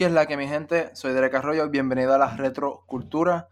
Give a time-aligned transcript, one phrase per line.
[0.00, 0.88] ¿Qué es la que mi gente?
[0.94, 3.50] Soy Derek Arroyo, bienvenido a la Retrocultura.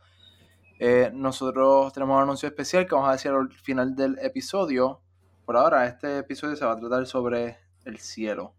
[0.78, 5.02] Eh, nosotros tenemos un anuncio especial que vamos a decir al final del episodio.
[5.44, 8.54] Por ahora, este episodio se va a tratar sobre el cielo.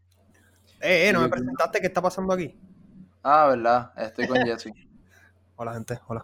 [0.79, 2.55] Eh, eh, no me presentaste qué está pasando aquí.
[3.23, 4.71] Ah, verdad, estoy con Jesse.
[5.55, 6.23] hola, gente, hola.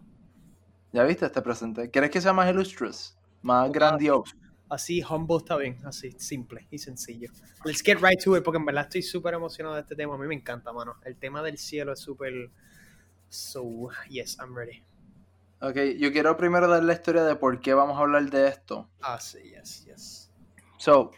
[0.94, 1.90] ¿Ya viste este presente?
[1.90, 3.18] ¿Quieres que sea más illustrious?
[3.42, 4.36] Más grandioso.
[4.68, 7.30] Así, humble está bien, así, simple y sencillo.
[7.64, 10.16] Let's get right to it, porque en verdad estoy súper emocionado de este tema.
[10.16, 10.96] A mí me encanta, mano.
[11.04, 12.50] El tema del cielo es súper.
[13.30, 14.84] So, yes, I'm ready.
[15.62, 18.90] Ok, yo quiero primero dar la historia de por qué vamos a hablar de esto.
[19.02, 20.32] Ah, sí, yes, yes.
[20.78, 21.12] So,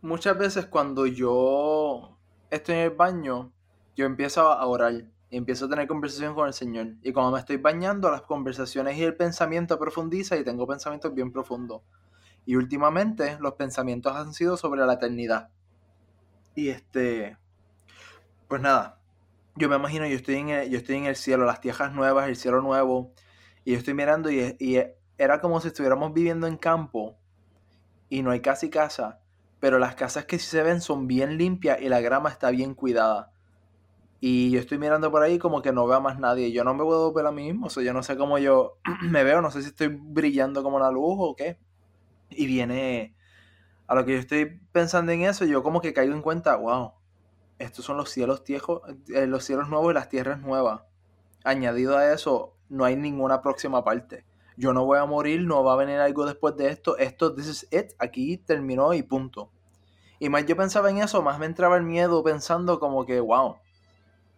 [0.00, 2.18] muchas veces cuando yo
[2.50, 3.52] estoy en el baño,
[3.94, 6.94] yo empiezo a orar y empiezo a tener conversación con el Señor.
[7.02, 11.32] Y cuando me estoy bañando, las conversaciones y el pensamiento profundiza y tengo pensamientos bien
[11.32, 11.82] profundos.
[12.48, 15.50] Y últimamente los pensamientos han sido sobre la eternidad.
[16.54, 17.36] Y este,
[18.48, 19.02] pues nada,
[19.54, 22.26] yo me imagino, yo estoy en el, yo estoy en el cielo, las tierras nuevas,
[22.26, 23.12] el cielo nuevo,
[23.66, 24.82] y yo estoy mirando y,
[25.18, 27.18] era como si estuviéramos viviendo en campo
[28.08, 29.20] y no hay casi casa,
[29.60, 32.72] pero las casas que sí se ven son bien limpias y la grama está bien
[32.72, 33.30] cuidada.
[34.20, 36.50] Y yo estoy mirando por ahí como que no veo a más nadie.
[36.50, 37.66] Yo no me puedo ver a mí mismo.
[37.66, 39.42] O sea, yo no sé cómo yo me veo.
[39.42, 41.58] No sé si estoy brillando como la luz o qué
[42.30, 43.14] y viene
[43.86, 46.92] a lo que yo estoy pensando en eso, yo como que caigo en cuenta, wow,
[47.58, 48.82] estos son los cielos viejos,
[49.14, 50.82] eh, los cielos nuevos y las tierras nuevas.
[51.44, 54.24] Añadido a eso, no hay ninguna próxima parte.
[54.56, 56.98] Yo no voy a morir, no va a venir algo después de esto.
[56.98, 59.50] Esto, this is it, aquí terminó y punto.
[60.18, 63.56] Y más yo pensaba en eso, más me entraba el miedo pensando como que, wow,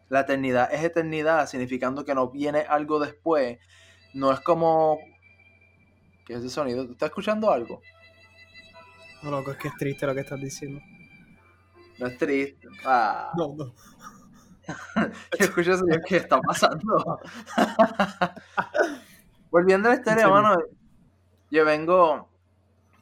[0.09, 3.59] la eternidad es eternidad, significando que no viene algo después.
[4.13, 4.99] No es como
[6.31, 6.87] ¿Qué es ese sonido?
[6.87, 7.83] ¿Tú estás escuchando algo?
[9.21, 10.81] No, loco, es que es triste lo que estás diciendo.
[11.99, 12.69] No es triste.
[12.85, 13.33] Ah.
[13.37, 13.75] No, no.
[15.37, 17.21] Yo escucho eso ¿qué está pasando?
[19.51, 20.57] Volviendo a la historia, mano,
[21.51, 22.29] yo vengo,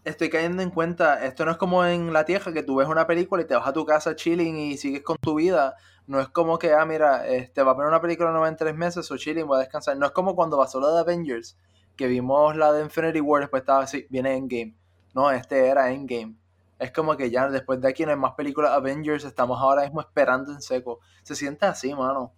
[0.07, 3.07] estoy cayendo en cuenta, esto no es como en la tierra que tú ves una
[3.07, 5.77] película y te vas a tu casa chilling y sigues con tu vida.
[6.07, 8.57] No es como que, ah, mira, te este, va a poner una película nueva en
[8.57, 9.99] tres meses o chilling, voy a descansar.
[9.99, 11.59] No es como cuando pasó lo de Avengers,
[11.99, 14.75] que vimos la de Infinity War, después estaba así, viene Endgame.
[15.15, 16.37] No, este era Endgame.
[16.79, 20.01] Es como que ya después de aquí no hay más películas Avengers, estamos ahora mismo
[20.01, 21.01] esperando en seco.
[21.25, 22.33] Se siente así, mano.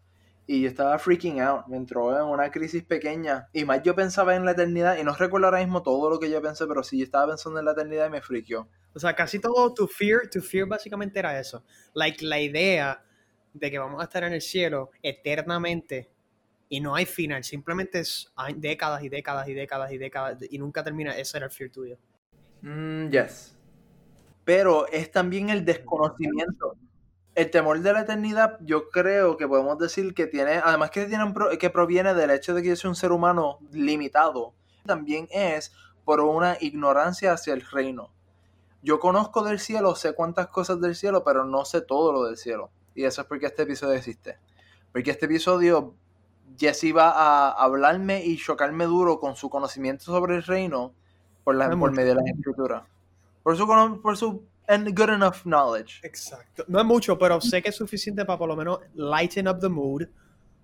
[0.46, 3.48] Y yo estaba freaking out, me entró en una crisis pequeña.
[3.52, 6.30] Y más yo pensaba en la eternidad, y no recuerdo ahora mismo todo lo que
[6.30, 8.66] yo pensé, pero sí yo estaba pensando en la eternidad y me freakió.
[8.94, 11.62] O sea, casi todo tu fear, tu fear básicamente era eso.
[11.92, 13.04] Like la idea
[13.52, 16.10] de que vamos a estar en el cielo eternamente
[16.72, 20.56] y no hay final, simplemente es hay décadas y décadas y décadas y décadas y
[20.56, 21.18] nunca termina.
[21.18, 21.98] Ese era el fear tuyo.
[22.62, 23.56] Mm, yes.
[24.44, 26.76] Pero es también el desconocimiento.
[27.34, 31.24] El temor de la eternidad, yo creo que podemos decir que tiene, además que, tiene
[31.58, 34.54] que proviene del hecho de que yo soy un ser humano limitado,
[34.86, 35.72] también es
[36.04, 38.12] por una ignorancia hacia el reino.
[38.82, 42.36] Yo conozco del cielo, sé cuántas cosas del cielo, pero no sé todo lo del
[42.36, 42.70] cielo.
[42.94, 44.38] Y eso es porque este episodio existe.
[44.92, 45.96] Porque este episodio
[46.58, 50.92] Jesse va a hablarme y chocarme duro con su conocimiento sobre el reino
[51.44, 52.86] por, la, por medio de la escritura.
[53.42, 56.00] Por su, por su good enough knowledge.
[56.02, 56.64] Exacto.
[56.68, 59.68] No es mucho, pero sé que es suficiente para por lo menos lighten up the
[59.68, 60.04] mood,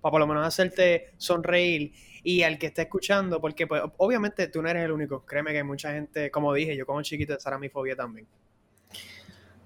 [0.01, 1.93] para por lo menos hacerte sonreír
[2.23, 5.25] y al que esté escuchando, porque pues obviamente tú no eres el único.
[5.25, 8.27] Créeme que hay mucha gente, como dije, yo como chiquito esa era mi fobia también.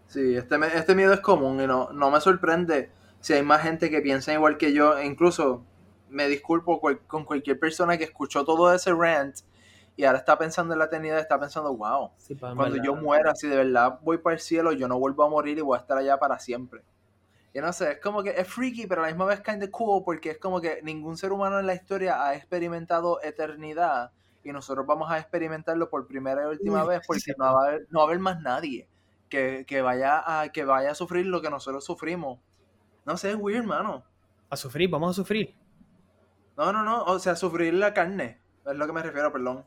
[0.08, 3.90] Sí, este, este miedo es común y no, no me sorprende si hay más gente
[3.90, 5.64] que piensa igual que yo, e incluso
[6.10, 9.36] me disculpo con cualquier persona que escuchó todo ese rant
[9.96, 12.10] y ahora está pensando en la eternidad, está pensando, wow,
[12.56, 15.58] cuando yo muera, si de verdad voy para el cielo, yo no vuelvo a morir
[15.58, 16.82] y voy a estar allá para siempre.
[17.52, 19.70] Y no sé, es como que es freaky, pero a la misma vez kind of
[19.70, 24.12] cool, porque es como que ningún ser humano en la historia ha experimentado eternidad
[24.42, 27.86] y nosotros vamos a experimentarlo por primera y última vez porque no va, a haber,
[27.90, 28.88] no va a haber más nadie
[29.28, 32.38] que, que, vaya a, que vaya a sufrir lo que nosotros sufrimos.
[33.04, 34.02] No sé, es weird, mano.
[34.48, 35.54] A sufrir, vamos a sufrir.
[36.60, 39.64] No, no, no, o sea, sufrir la carne, es lo que me refiero, perdón.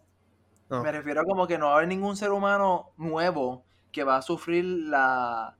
[0.69, 4.17] Me refiero a como que no va a haber ningún ser humano nuevo que va
[4.17, 5.57] a sufrir la,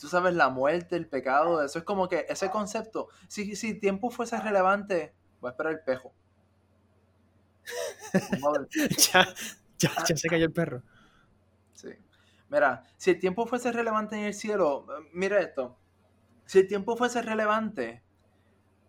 [0.00, 4.10] tú sabes, la muerte, el pecado, eso es como que ese concepto, si, si tiempo
[4.10, 6.12] fuese relevante, voy a esperar el pejo.
[9.12, 9.28] ya,
[9.78, 10.82] ya, ya se cayó el perro.
[11.74, 11.90] Sí.
[12.48, 15.78] Mira, si el tiempo fuese relevante en el cielo, mira esto.
[16.46, 18.02] Si el tiempo fuese relevante,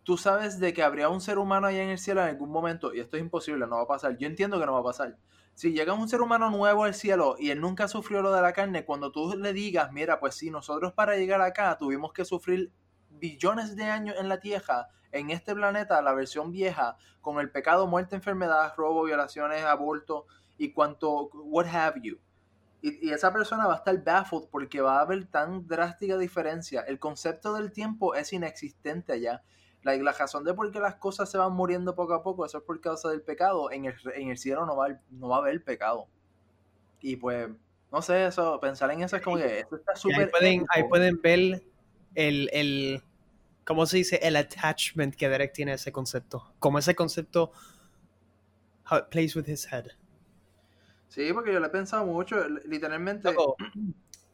[0.05, 2.93] tú sabes de que habría un ser humano allá en el cielo en algún momento,
[2.93, 4.15] y esto es imposible, no va a pasar.
[4.17, 5.17] Yo entiendo que no va a pasar.
[5.55, 8.53] Si llega un ser humano nuevo al cielo y él nunca sufrió lo de la
[8.53, 12.71] carne, cuando tú le digas, mira, pues sí, nosotros para llegar acá tuvimos que sufrir
[13.09, 17.87] billones de años en la Tierra, en este planeta, la versión vieja, con el pecado,
[17.87, 20.27] muerte, enfermedad, robo, violaciones, aborto
[20.57, 22.19] y cuanto, what have you.
[22.81, 26.81] Y, y, esa persona va a estar baffled porque va a haber tan drástica diferencia.
[26.81, 29.41] El concepto del tiempo es inexistente allá.
[29.85, 32.57] La, la razón de por qué las cosas se van muriendo poco a poco, eso
[32.57, 33.71] es por causa del pecado.
[33.71, 36.07] En el, en el cielo no va, no va a haber pecado.
[37.01, 37.49] Y pues,
[37.91, 40.21] no sé, eso, pensar en eso es como que eso está súper.
[40.21, 41.63] Ahí pueden, ahí pueden ver
[42.15, 43.03] el, el,
[43.63, 44.19] ¿cómo se dice?
[44.23, 46.51] El attachment que Derek tiene a ese concepto.
[46.57, 47.51] Como ese concepto,
[48.89, 49.91] how it plays with his head.
[51.09, 53.31] Sí, porque yo lo he pensado mucho, literalmente.
[53.31, 53.55] Loco.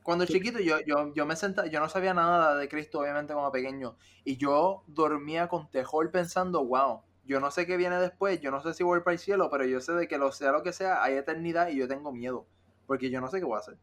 [0.04, 3.52] Cuando chiquito yo, yo, yo me sentaba, yo no sabía nada de Cristo, obviamente, como
[3.52, 3.96] pequeño.
[4.24, 8.62] Y yo dormía con tejol pensando, wow, yo no sé qué viene después, yo no
[8.62, 10.74] sé si voy para el cielo, pero yo sé de que lo sea lo que
[10.74, 12.46] sea, hay eternidad y yo tengo miedo.
[12.88, 13.78] Porque yo no sé qué voy a hacer.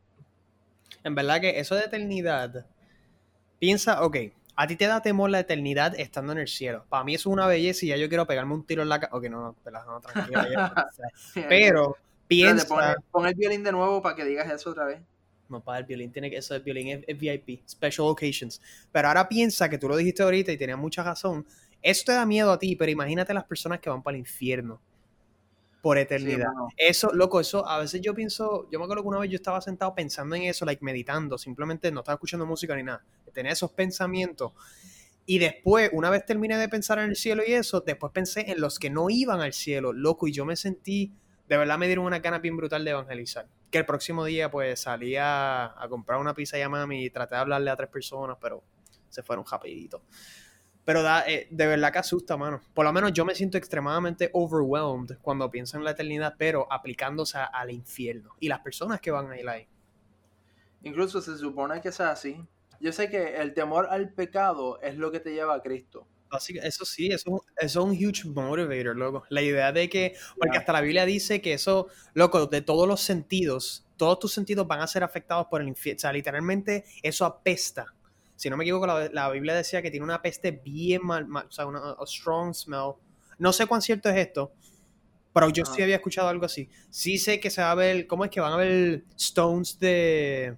[1.05, 2.67] En verdad que eso de eternidad,
[3.59, 4.17] piensa, ok,
[4.56, 6.85] a ti te da temor la eternidad estando en el cielo.
[6.88, 8.99] Para mí eso es una belleza y ya yo quiero pegarme un tiro en la
[8.99, 9.15] cara.
[9.15, 9.56] Ok, no, no,
[9.87, 10.41] no tranquilo.
[11.49, 12.97] pero piensa...
[13.12, 15.00] Pon, el violín de nuevo para que digas eso otra vez.
[15.48, 18.60] No, para el violín tiene que eso el violín es, es, VIP, special occasions.
[18.92, 21.46] Pero ahora piensa que tú lo dijiste ahorita y tenías mucha razón.
[21.80, 24.80] Eso te da miedo a ti, pero imagínate las personas que van para el infierno
[25.80, 26.48] por eternidad.
[26.70, 26.74] Sí.
[26.76, 29.60] Eso, loco, eso a veces yo pienso, yo me acuerdo que una vez yo estaba
[29.60, 33.70] sentado pensando en eso, like meditando, simplemente no estaba escuchando música ni nada, tenía esos
[33.72, 34.52] pensamientos.
[35.24, 38.60] Y después, una vez terminé de pensar en el cielo y eso, después pensé en
[38.60, 41.12] los que no iban al cielo, loco, y yo me sentí,
[41.48, 43.46] de verdad me dieron una gana bien brutal de evangelizar.
[43.70, 47.35] Que el próximo día, pues, salí a, comprar una pizza y a mami y traté
[47.35, 48.62] de hablarle a tres personas, pero
[49.09, 50.03] se fueron rapidito.
[50.85, 52.62] Pero da, eh, de verdad que asusta, mano.
[52.73, 57.38] Por lo menos yo me siento extremadamente overwhelmed cuando pienso en la eternidad, pero aplicándose
[57.38, 58.35] al infierno.
[58.41, 59.69] Y las personas que van a ir ahí.
[60.82, 62.43] Incluso se supone que sea así.
[62.81, 66.06] Yo sé que el temor al pecado es lo que te lleva a Cristo.
[66.62, 69.25] Eso sí, eso, eso es un huge motivator, loco.
[69.30, 73.00] La idea de que, porque hasta la Biblia dice que eso, loco, de todos los
[73.00, 75.98] sentidos, todos tus sentidos van a ser afectados por el infierno.
[75.98, 77.94] O sea, literalmente eso apesta
[78.38, 81.46] si no me equivoco, la, la, Biblia decía que tiene una peste bien mal, mal
[81.46, 82.92] o sea, una a strong smell.
[83.36, 84.52] No sé cuán cierto es esto,
[85.32, 85.72] pero yo ah.
[85.74, 86.69] sí había escuchado algo así.
[86.88, 90.56] Sí sé que se va a ver, ¿cómo es que van a ver stones de...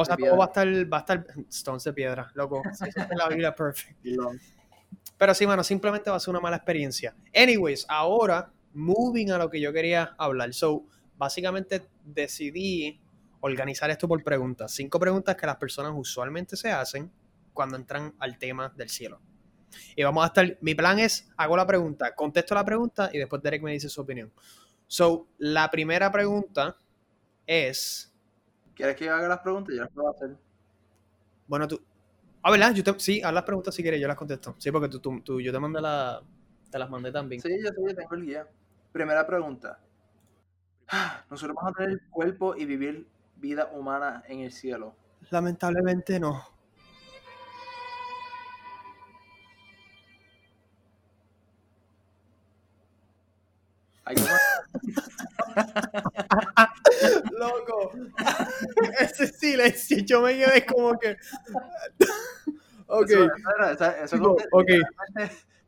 [0.00, 2.62] O sea, todo va a estar, va a estar stones de piedra, loco.
[2.70, 3.98] Es la Biblia perfect.
[5.18, 7.16] Pero sí, mano, simplemente va a ser una mala experiencia.
[7.34, 10.54] Anyways, ahora, moving a lo que yo quería hablar.
[10.54, 10.84] So,
[11.16, 13.00] básicamente decidí
[13.40, 14.70] organizar esto por preguntas.
[14.70, 17.10] Cinco preguntas que las personas usualmente se hacen
[17.52, 19.20] cuando entran al tema del cielo.
[19.96, 23.42] Y vamos a estar, mi plan es, hago la pregunta, contesto la pregunta y después
[23.42, 24.32] Derek me dice su opinión.
[24.86, 26.76] So, la primera pregunta
[27.44, 28.07] es...
[28.78, 29.74] ¿Quieres que haga las preguntas?
[29.74, 30.36] Yo las puedo hacer.
[31.48, 31.82] Bueno, tú...
[32.44, 32.72] Ah, ¿verdad?
[32.72, 34.54] Yo te, sí, haz las preguntas si quieres, yo las contesto.
[34.56, 36.22] Sí, porque tú, tú, tú yo te mandé la...
[36.70, 37.42] Te las mandé también.
[37.42, 38.46] Sí, yo, yo tengo el guía.
[38.92, 39.80] Primera pregunta.
[41.28, 44.94] Nosotros vamos a tener el cuerpo y vivir vida humana en el cielo?
[45.30, 46.40] Lamentablemente no.
[57.38, 57.92] Loco.
[59.00, 61.16] Ese silencio, yo me quedé como que.
[62.86, 63.10] ok.
[63.10, 63.28] Eso,
[63.70, 64.80] eso, eso, no, okay.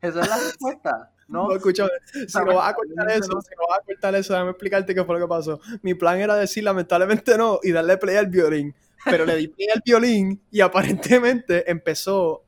[0.01, 1.13] Esa es la respuesta.
[1.29, 1.91] No, no escúchame,
[2.27, 5.05] si no vas a cortar eso, si no vas a cortar eso, déjame explicarte qué
[5.05, 5.61] fue lo que pasó.
[5.83, 8.75] Mi plan era decir lamentablemente no y darle play al violín.
[9.05, 12.45] Pero le di play al violín y aparentemente empezó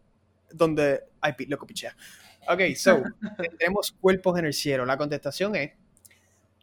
[0.51, 1.05] donde.
[1.21, 1.97] Ay, loco, pichea.
[2.49, 3.03] Ok, so,
[3.57, 4.85] tenemos cuerpos en el cielo.
[4.85, 5.73] La contestación es: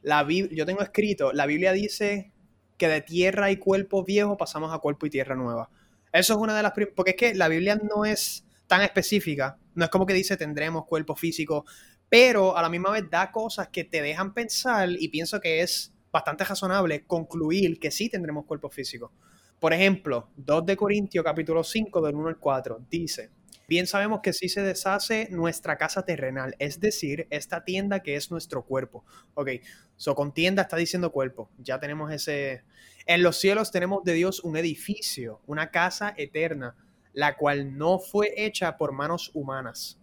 [0.01, 2.33] la Biblia, yo tengo escrito, la Biblia dice
[2.79, 5.69] que de tierra y cuerpo viejo pasamos a cuerpo y tierra nueva.
[6.11, 6.73] Eso es una de las.
[6.95, 9.59] Porque es que la Biblia no es tan específica.
[9.75, 11.65] No es como que dice tendremos cuerpo físico
[12.09, 15.93] pero a la misma vez da cosas que te dejan pensar y pienso que es
[16.11, 19.11] bastante razonable concluir que sí tendremos cuerpo físico.
[19.59, 23.29] Por ejemplo, 2 de Corintios capítulo 5 del 1 al 4 dice,
[23.69, 28.31] bien sabemos que sí se deshace nuestra casa terrenal, es decir, esta tienda que es
[28.31, 29.05] nuestro cuerpo.
[29.35, 29.49] Ok,
[29.95, 32.63] so con tienda está diciendo cuerpo, ya tenemos ese...
[33.05, 36.75] En los cielos tenemos de Dios un edificio, una casa eterna,
[37.13, 39.99] la cual no fue hecha por manos humanas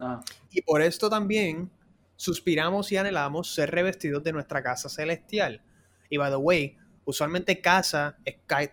[0.00, 0.22] Ah.
[0.50, 1.70] Y por esto también
[2.16, 5.62] suspiramos y anhelamos ser revestidos de nuestra casa celestial.
[6.08, 8.16] Y by the way, usualmente casa,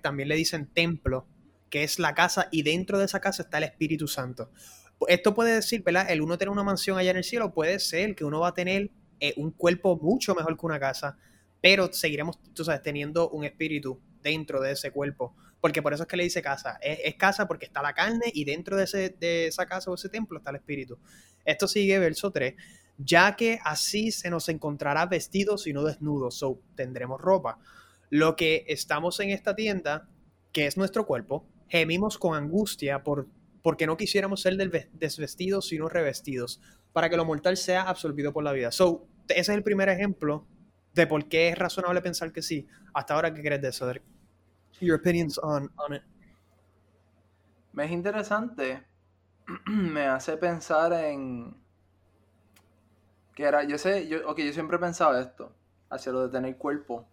[0.01, 1.27] también le dicen templo,
[1.69, 4.51] que es la casa y dentro de esa casa está el Espíritu Santo.
[5.07, 6.09] Esto puede decir, ¿verdad?
[6.09, 8.53] El uno tener una mansión allá en el cielo puede ser que uno va a
[8.53, 11.17] tener eh, un cuerpo mucho mejor que una casa,
[11.61, 16.09] pero seguiremos, tú sabes, teniendo un espíritu dentro de ese cuerpo Porque por eso es
[16.09, 16.77] que le dice casa.
[16.81, 20.09] Es, casa porque está la carne y dentro de, ese, de esa casa o ese
[20.09, 20.99] templo está el espíritu.
[21.45, 22.55] Esto sigue verso 3.
[22.97, 27.59] Ya que así se nos encontrará vestidos y no desnudos, so tendremos ropa.
[28.09, 30.07] Lo que estamos en esta tienda,
[30.51, 33.27] que es nuestro cuerpo, gemimos con angustia por,
[33.61, 36.61] porque no quisiéramos ser desvestidos sino revestidos,
[36.93, 38.71] para que lo mortal sea absorbido por la vida.
[38.71, 40.45] So, ese es el primer ejemplo
[40.93, 42.67] de por qué es razonable pensar que sí.
[42.93, 43.91] Hasta ahora, ¿qué crees de eso,
[44.79, 46.03] Your opinions on, on it.
[47.73, 48.83] Me es interesante.
[49.67, 51.55] Me hace pensar en.
[53.35, 55.51] Que era, yo sé, yo, ok, yo siempre he pensado esto,
[55.89, 57.07] hacia lo de tener cuerpo.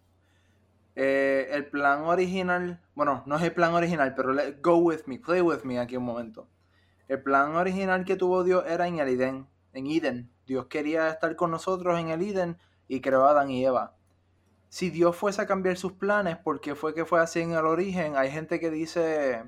[0.96, 5.40] Eh, el plan original, bueno, no es el plan original, pero go with me, play
[5.40, 6.48] with me aquí un momento.
[7.08, 10.30] El plan original que tuvo Dios era en el Eden, en Eden.
[10.46, 12.58] Dios quería estar con nosotros en el Eden
[12.88, 13.94] y creó a Adán y Eva
[14.74, 17.64] si Dios fuese a cambiar sus planes, ¿por qué fue que fue así en el
[17.64, 18.16] origen?
[18.16, 19.44] Hay gente que dice,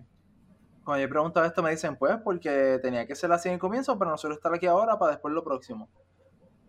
[0.85, 3.99] cuando yo pregunto esto me dicen, pues porque tenía que ser así en el comienzo,
[3.99, 5.89] pero nosotros estar aquí ahora para después lo próximo.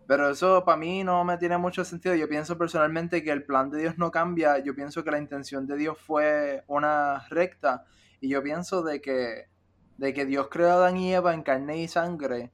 [0.08, 2.14] Pero eso para mí no me tiene mucho sentido.
[2.14, 4.58] Yo pienso personalmente que el plan de Dios no cambia.
[4.58, 7.84] Yo pienso que la intención de Dios fue una recta.
[8.18, 9.50] Y yo pienso de que,
[9.98, 12.50] de que Dios creó a Adán y Eva en carne y sangre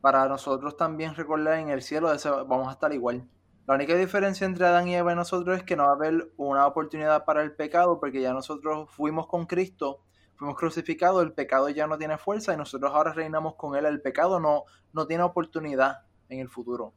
[0.00, 2.08] para nosotros también recordar en el cielo,
[2.46, 3.28] vamos a estar igual.
[3.66, 6.30] La única diferencia entre Adán y Eva y nosotros es que no va a haber
[6.36, 10.04] una oportunidad para el pecado, porque ya nosotros fuimos con Cristo,
[10.36, 13.86] fuimos crucificados, el pecado ya no tiene fuerza y nosotros ahora reinamos con él.
[13.86, 16.94] El pecado no, no tiene oportunidad en el futuro.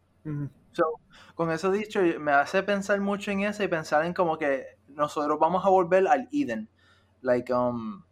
[1.36, 5.38] con eso dicho, me hace pensar mucho en eso y pensar en como que nosotros
[5.40, 6.70] vamos a volver al Eden.
[7.22, 8.04] Like, um,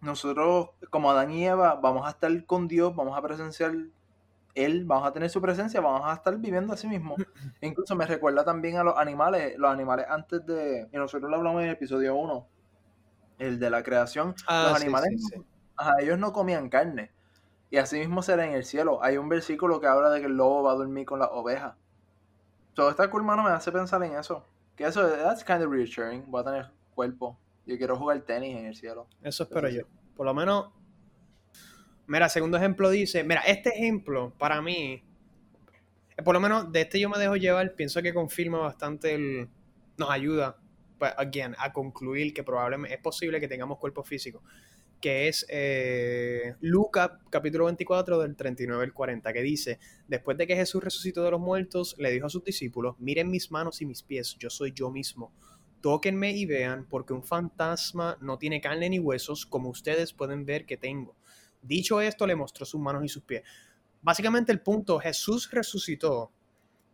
[0.00, 3.72] nosotros, como Adán y Eva, vamos a estar con Dios, vamos a presenciar
[4.54, 7.16] él, vamos a tener su presencia, vamos a estar viviendo así mismo.
[7.60, 11.62] Incluso me recuerda también a los animales, los animales antes de, y nosotros lo hablamos
[11.62, 12.48] en el episodio 1,
[13.38, 15.20] el de la creación, ah, los animales,
[16.00, 17.13] ellos no comían carne.
[17.74, 19.02] Y así mismo será en el cielo.
[19.02, 21.74] Hay un versículo que habla de que el lobo va a dormir con las ovejas.
[22.72, 24.46] Todo esta cool, me hace pensar en eso.
[24.76, 26.22] Que eso, that's kind of reassuring.
[26.28, 27.36] Voy a tener cuerpo.
[27.66, 29.08] Yo quiero jugar tenis en el cielo.
[29.24, 29.82] Eso espero yo.
[30.14, 30.72] Por lo menos
[32.06, 35.02] Mira, segundo ejemplo dice, mira, este ejemplo para mí,
[36.24, 39.48] por lo menos de este yo me dejo llevar, pienso que confirma bastante el,
[39.96, 40.58] nos ayuda,
[40.96, 44.44] pues, again, a concluir que probablemente es posible que tengamos cuerpo físico,
[45.04, 50.56] que es eh, Lucas capítulo 24 del 39 al 40, que dice, después de que
[50.56, 54.02] Jesús resucitó de los muertos, le dijo a sus discípulos, miren mis manos y mis
[54.02, 55.30] pies, yo soy yo mismo.
[55.82, 60.64] Tóquenme y vean, porque un fantasma no tiene carne ni huesos, como ustedes pueden ver
[60.64, 61.14] que tengo.
[61.60, 63.42] Dicho esto, le mostró sus manos y sus pies.
[64.00, 66.32] Básicamente el punto, Jesús resucitó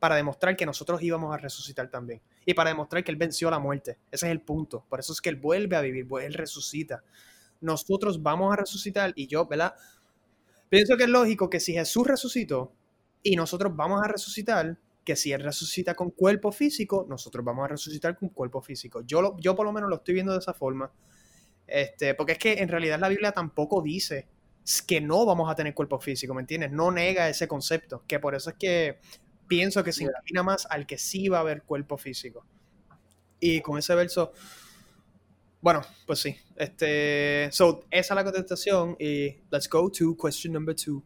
[0.00, 2.21] para demostrar que nosotros íbamos a resucitar también.
[2.45, 3.99] Y para demostrar que Él venció la muerte.
[4.11, 4.85] Ese es el punto.
[4.88, 7.05] Por eso es que Él vuelve a vivir, Él resucita.
[7.61, 9.75] Nosotros vamos a resucitar y yo, ¿verdad?
[10.69, 12.73] Pienso que es lógico que si Jesús resucitó
[13.23, 17.69] y nosotros vamos a resucitar, que si Él resucita con cuerpo físico, nosotros vamos a
[17.69, 19.02] resucitar con cuerpo físico.
[19.02, 20.93] Yo, yo por lo menos lo estoy viendo de esa forma.
[21.67, 24.29] Este, porque es que en realidad la Biblia tampoco dice
[24.87, 26.71] que no vamos a tener cuerpo físico, ¿me entiendes?
[26.71, 28.99] No nega ese concepto, que por eso es que
[29.49, 32.45] pienso que se inclina más al que sí va a haber cuerpo físico.
[33.40, 34.33] Y con ese verso,
[35.61, 36.37] bueno, pues sí.
[36.57, 41.02] Este, so, esa es la contestación y let's go to question number two.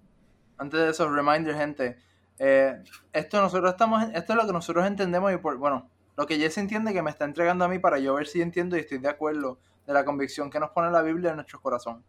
[0.58, 1.99] Antes de eso, reminder, gente,
[2.38, 2.82] eh,
[3.12, 6.58] esto nosotros estamos, esto es lo que nosotros entendemos y por, bueno, lo que Jesse
[6.58, 9.08] entiende que me está entregando a mí para yo ver si entiendo y estoy de
[9.08, 12.04] acuerdo de la convicción que nos pone la Biblia en nuestro corazón.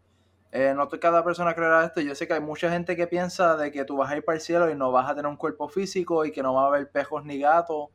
[0.52, 2.00] Eh, no cada persona creerá esto.
[2.02, 4.38] Yo sé que hay mucha gente que piensa de que tú vas a ir para
[4.38, 6.68] el cielo y no vas a tener un cuerpo físico y que no va a
[6.68, 7.90] haber pejos ni gatos,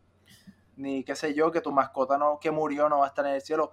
[0.77, 3.35] ni qué sé yo, que tu mascota no, que murió no va a estar en
[3.35, 3.73] el cielo.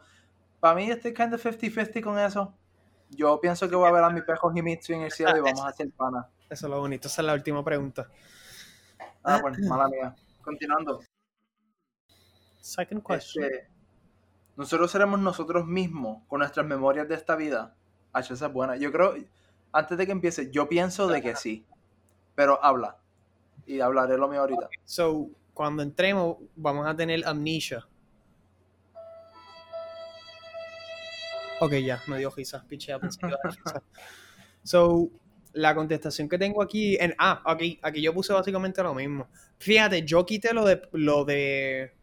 [0.67, 2.53] Para mí estoy kind of 50-50 con eso.
[3.09, 5.39] Yo pienso que voy a ver a mis pejos y Mitsu en el cielo y
[5.39, 6.27] vamos a hacer pana.
[6.49, 7.07] Eso es lo bonito.
[7.07, 8.09] Esa es la última pregunta.
[9.23, 10.13] Ah, bueno, mala mía.
[10.41, 10.99] Continuando.
[12.59, 13.45] Second question.
[13.45, 13.69] Este,
[14.57, 17.73] nosotros seremos nosotros mismos con nuestras memorias de esta vida
[18.19, 18.75] esa es buena.
[18.75, 19.15] Yo creo,
[19.71, 21.65] antes de que empiece, yo pienso de que sí.
[22.35, 22.97] Pero habla.
[23.65, 24.67] Y hablaré lo mío ahorita.
[24.83, 27.87] So, cuando entremos, vamos a tener amnesia.
[31.59, 32.99] Ok, ya, me dio risa, pichea,
[34.63, 35.09] So,
[35.53, 39.27] la contestación que tengo aquí, en, ah, aquí, aquí yo puse básicamente lo mismo.
[39.57, 41.93] Fíjate, yo quité lo de, lo de,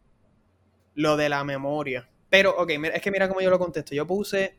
[0.95, 2.09] lo de la memoria.
[2.29, 3.95] Pero, ok, es que mira cómo yo lo contesto.
[3.95, 4.57] Yo puse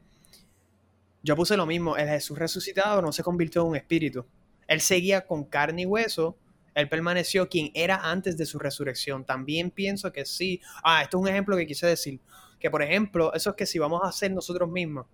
[1.26, 4.24] yo puse lo mismo, el Jesús resucitado no se convirtió en un espíritu.
[4.68, 6.38] Él seguía con carne y hueso,
[6.76, 9.24] Él permaneció quien era antes de su resurrección.
[9.24, 10.60] También pienso que sí.
[10.84, 12.20] Ah, esto es un ejemplo que quise decir.
[12.60, 15.06] Que por ejemplo, eso es que si vamos a hacer nosotros mismos,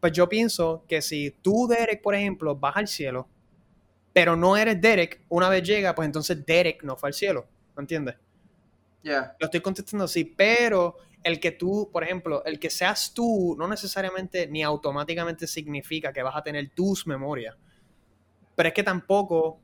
[0.00, 3.28] pues yo pienso que si tú, Derek, por ejemplo, vas al cielo,
[4.12, 7.46] pero no eres Derek, una vez llega, pues entonces Derek no fue al cielo.
[7.76, 8.16] ¿Me entiendes?
[9.04, 9.36] Ya.
[9.38, 13.68] Lo estoy contestando así, pero el que tú, por ejemplo, el que seas tú, no
[13.68, 17.54] necesariamente ni automáticamente significa que vas a tener tus memorias.
[18.56, 19.60] Pero es que tampoco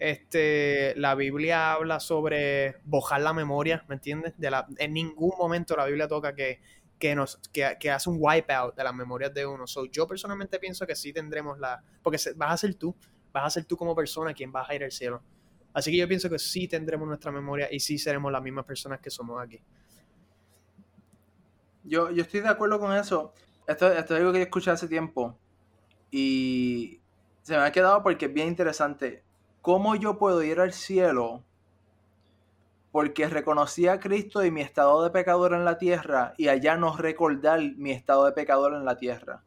[0.00, 4.32] este, la Biblia habla sobre bojar la memoria, ¿me entiendes?
[4.38, 6.62] De la, en ningún momento la Biblia toca que,
[6.98, 9.66] que, nos, que, que hace un wipeout de las memorias de uno.
[9.66, 11.84] So, yo personalmente pienso que sí tendremos la...
[12.02, 12.96] Porque vas a ser tú,
[13.30, 15.22] vas a ser tú como persona quien vas a ir al cielo.
[15.74, 19.00] Así que yo pienso que sí tendremos nuestra memoria y sí seremos las mismas personas
[19.00, 19.62] que somos aquí.
[21.84, 23.34] Yo, yo estoy de acuerdo con eso.
[23.66, 25.38] Esto, esto es algo que yo escuché hace tiempo
[26.10, 27.02] y
[27.42, 29.24] se me ha quedado porque es bien interesante.
[29.62, 31.44] ¿Cómo yo puedo ir al cielo?
[32.92, 36.96] Porque reconocí a Cristo y mi estado de pecador en la tierra y allá no
[36.96, 39.44] recordar mi estado de pecador en la tierra.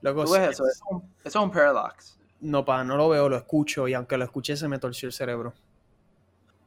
[0.00, 0.64] Luego, ¿Tú ves eso?
[0.64, 2.18] Eso es un, eso es un paradox.
[2.40, 5.12] No, pa, no lo veo, lo escucho y aunque lo escuché se me torció el
[5.12, 5.54] cerebro.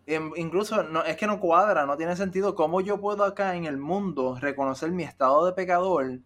[0.06, 2.56] Em, Incluso no, es que no cuadra, no tiene sentido.
[2.56, 6.20] ¿Cómo yo puedo acá en el mundo reconocer mi estado de pecador,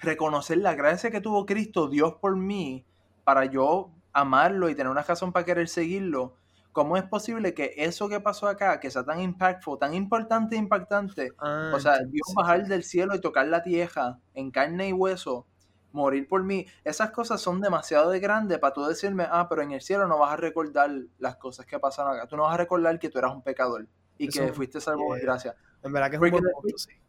[0.00, 2.84] reconocer la gracia que tuvo Cristo, Dios por mí,
[3.24, 6.34] para yo amarlo y tener una razón para querer seguirlo?
[6.72, 10.58] ¿Cómo es posible que eso que pasó acá, que sea tan impactful, tan importante e
[10.58, 14.92] impactante, Ah, o sea, Dios bajar del cielo y tocar la tierra en carne y
[14.92, 15.46] hueso,
[15.90, 19.72] morir por mí, esas cosas son demasiado de grandes para tú decirme, ah, pero en
[19.72, 22.58] el cielo no vas a recordar las cosas que pasaron acá, tú no vas a
[22.58, 23.86] recordar que tú eras un pecador
[24.18, 25.24] y que fuiste salvo por yeah.
[25.26, 25.56] gracia.
[25.82, 27.07] En verdad que es un Porque buen después- punto, sí.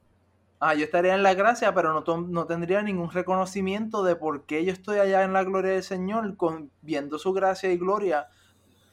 [0.62, 4.66] Ah, yo estaría en la gracia, pero no, no tendría ningún reconocimiento de por qué
[4.66, 8.28] yo estoy allá en la gloria del Señor, con, viendo su gracia y gloria.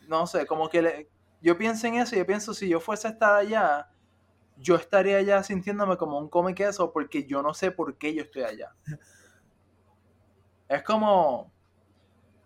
[0.08, 1.10] No sé, como que le-
[1.42, 3.88] yo pienso en eso yo pienso, si yo fuese a estar allá,
[4.56, 8.22] yo estaría allá sintiéndome como un come queso porque yo no sé por qué yo
[8.22, 8.74] estoy allá.
[10.68, 11.52] Es como...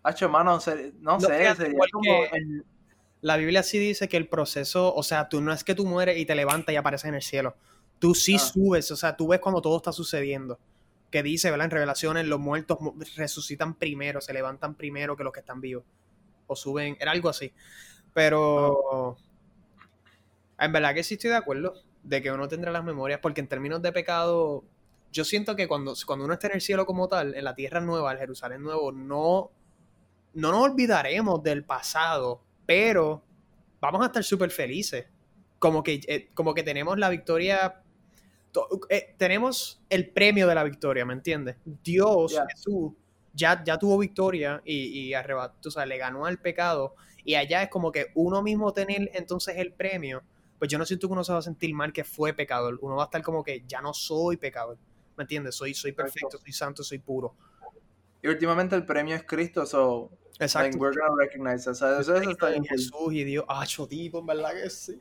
[0.02, 0.52] Hacho, hermano,
[1.00, 2.64] no, No, sé, sería igual como el-
[3.22, 6.18] La Biblia sí dice que el proceso, o sea, tú no es que tú mueres
[6.18, 7.54] y te levantas y apareces en el cielo.
[8.00, 8.38] Tú sí Ah.
[8.40, 10.58] subes, o sea, tú ves cuando todo está sucediendo.
[11.10, 11.66] Que dice, ¿verdad?
[11.66, 15.84] En Revelaciones, los muertos mu- resucitan primero, se levantan primero que los que están vivos.
[16.48, 17.52] O suben, era algo así.
[18.14, 19.16] Pero,
[20.58, 23.48] en verdad que sí estoy de acuerdo de que uno tendrá las memorias, porque en
[23.48, 24.64] términos de pecado,
[25.12, 27.80] yo siento que cuando, cuando uno está en el cielo como tal, en la tierra
[27.80, 29.50] nueva, el Jerusalén nuevo, no,
[30.34, 33.22] no nos olvidaremos del pasado, pero
[33.80, 35.06] vamos a estar súper felices.
[35.58, 37.79] Como que, eh, como que tenemos la victoria, to-
[38.88, 41.56] eh, tenemos el premio de la victoria, ¿me entiendes?
[41.64, 42.46] Dios, Yeah.
[42.48, 42.92] Jesús,
[43.32, 46.94] ya, ya tuvo victoria y, y arrebató, o sea, le ganó al pecado.
[47.24, 50.22] Y allá es como que uno mismo tener entonces el premio,
[50.58, 52.78] pues yo no siento que uno se va a sentir mal que fue pecador.
[52.82, 54.78] Uno va a estar como que ya no soy pecador,
[55.16, 55.54] ¿me entiendes?
[55.54, 57.34] Soy, soy perfecto, soy santo, soy puro.
[58.22, 60.68] Y últimamente el premio es Cristo, so Exacto.
[60.68, 61.72] like, we're gonna recognize that.
[61.72, 62.64] O sea, eso, eso está bien.
[62.64, 63.44] Jesús y Dios.
[63.48, 64.98] Ah, tipo, en verdad que sí.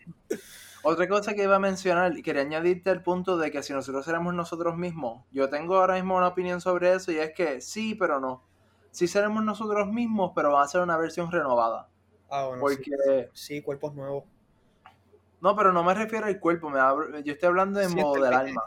[0.83, 4.05] Otra cosa que iba a mencionar y quería añadirte el punto de que si nosotros
[4.05, 7.95] seremos nosotros mismos, yo tengo ahora mismo una opinión sobre eso y es que sí,
[7.95, 8.43] pero no.
[8.91, 11.89] Sí seremos nosotros mismos, pero va a ser una versión renovada.
[12.29, 12.91] Ah, bueno, Porque, sí.
[13.33, 14.23] Sí, cuerpos nuevos.
[15.41, 18.21] no, pero no me refiero al cuerpo, me hablo- yo estoy hablando en Sí, modo
[18.21, 18.61] del alma.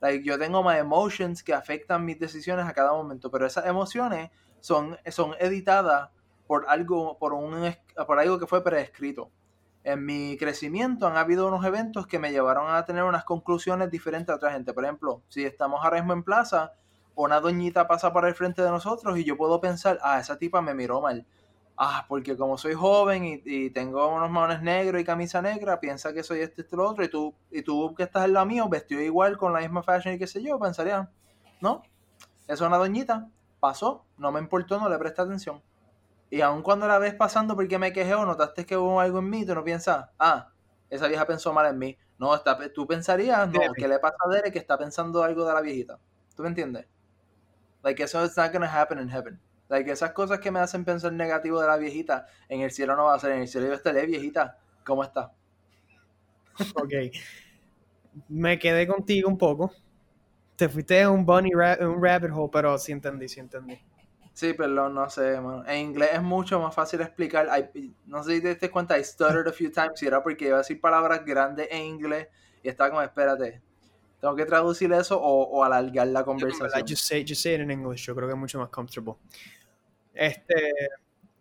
[0.00, 4.30] Like, yo tengo my emotions que afectan mis decisiones a cada momento, pero esas emociones
[4.60, 6.10] son, son editadas
[6.46, 7.74] por algo, por un,
[8.06, 9.30] por algo que fue preescrito.
[9.86, 14.32] En mi crecimiento han habido unos eventos que me llevaron a tener unas conclusiones diferentes
[14.32, 14.72] a otra gente.
[14.72, 16.72] Por ejemplo, si estamos ahora mismo en plaza,
[17.14, 20.60] una doñita pasa por el frente de nosotros y yo puedo pensar, ah, esa tipa
[20.60, 21.24] me miró mal.
[21.76, 26.24] Ah, porque como soy joven y, tengo unos maones negros y camisa negra, piensa que
[26.24, 29.00] soy este, este, lo otro, y tú, y tú que estás al lado mío, vestido
[29.00, 31.08] igual, con la misma fashion y qué sé yo, pensaría,
[31.60, 31.84] no,
[32.48, 33.28] es una doñita,
[33.60, 35.62] pasó, no me importó, no le presté atención.
[36.30, 39.30] Y aun cuando la ves pasando porque me quejé o notaste que hubo algo en
[39.30, 40.50] mí, tú no piensas, ah,
[40.90, 41.96] esa vieja pensó mal en mí.
[42.18, 43.60] No, está, tú pensarías, no.
[43.76, 45.98] ¿qué le pasa a Derek que está pensando algo de la viejita?
[46.34, 46.86] ¿Tú me entiendes?
[47.82, 49.40] Like, eso it's not gonna happen in heaven.
[49.68, 53.04] Like, esas cosas que me hacen pensar negativo de la viejita, en el cielo no
[53.06, 55.32] va a ser, en el cielo yo estaré, viejita, ¿cómo está?
[56.74, 56.92] Ok.
[58.28, 59.72] Me quedé contigo un poco.
[60.56, 63.78] Te fuiste en un bunny ra- un rabbit hole, pero sí entendí, sí entendí.
[64.36, 65.64] Sí, perdón, no sé, mano.
[65.66, 67.48] En inglés es mucho más fácil explicar.
[67.74, 70.48] I- no sé si te diste cuenta, I stuttered a few times y era porque
[70.48, 72.28] iba a decir palabras grandes en inglés
[72.62, 73.62] y estaba como, espérate,
[74.20, 76.82] tengo que traducir eso o, o alargar la conversación.
[76.86, 78.04] just say, just say it in English.
[78.04, 79.14] Yo creo que es mucho más comfortable.
[80.12, 80.54] Este,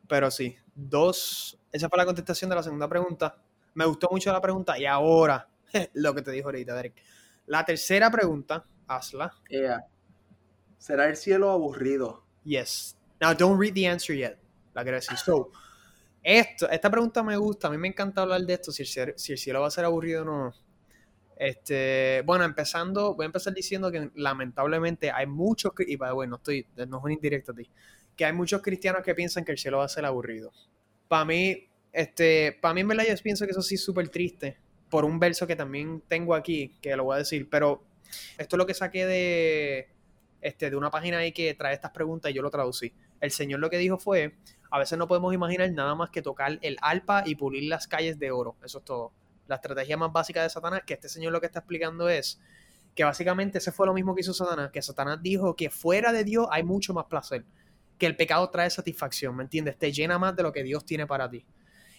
[0.07, 1.59] Pero sí, dos.
[1.73, 3.35] Esa fue la contestación de la segunda pregunta.
[3.73, 5.49] Me gustó mucho la pregunta y ahora,
[5.95, 6.95] lo que te dijo ahorita, Derek.
[7.47, 9.33] La tercera pregunta, hazla.
[9.49, 9.85] Yeah.
[10.77, 12.24] ¿Será el cielo aburrido?
[12.45, 12.95] Yes.
[13.19, 14.37] Now, don't read the answer yet.
[14.73, 15.17] La quiero decir.
[15.17, 15.51] So,
[16.23, 17.67] esto, esta pregunta me gusta.
[17.67, 20.25] A mí me encanta hablar de esto, si el, cielo, va a ser aburrido o
[20.25, 20.53] no.
[21.37, 26.97] Este, bueno, empezando, voy a empezar diciendo que lamentablemente hay muchos, y bueno, estoy, no
[26.97, 27.69] es un indirecto a ti,
[28.15, 30.53] que hay muchos cristianos que piensan que el cielo va a ser aburrido.
[31.09, 34.57] Para mí, este, para mí en verdad yo pienso que eso sí es súper triste,
[34.89, 37.83] por un verso que también tengo aquí, que lo voy a decir, pero
[38.37, 39.89] esto es lo que saqué de,
[40.45, 42.93] este, de una página ahí que trae estas preguntas y yo lo traducí.
[43.19, 44.35] El Señor lo que dijo fue,
[44.71, 48.19] a veces no podemos imaginar nada más que tocar el alpa y pulir las calles
[48.19, 49.11] de oro, eso es todo
[49.47, 52.39] la estrategia más básica de Satanás, que este señor lo que está explicando es
[52.95, 56.23] que básicamente ese fue lo mismo que hizo Satanás, que Satanás dijo que fuera de
[56.23, 57.43] Dios hay mucho más placer,
[57.97, 59.77] que el pecado trae satisfacción, ¿me entiendes?
[59.77, 61.45] Te llena más de lo que Dios tiene para ti.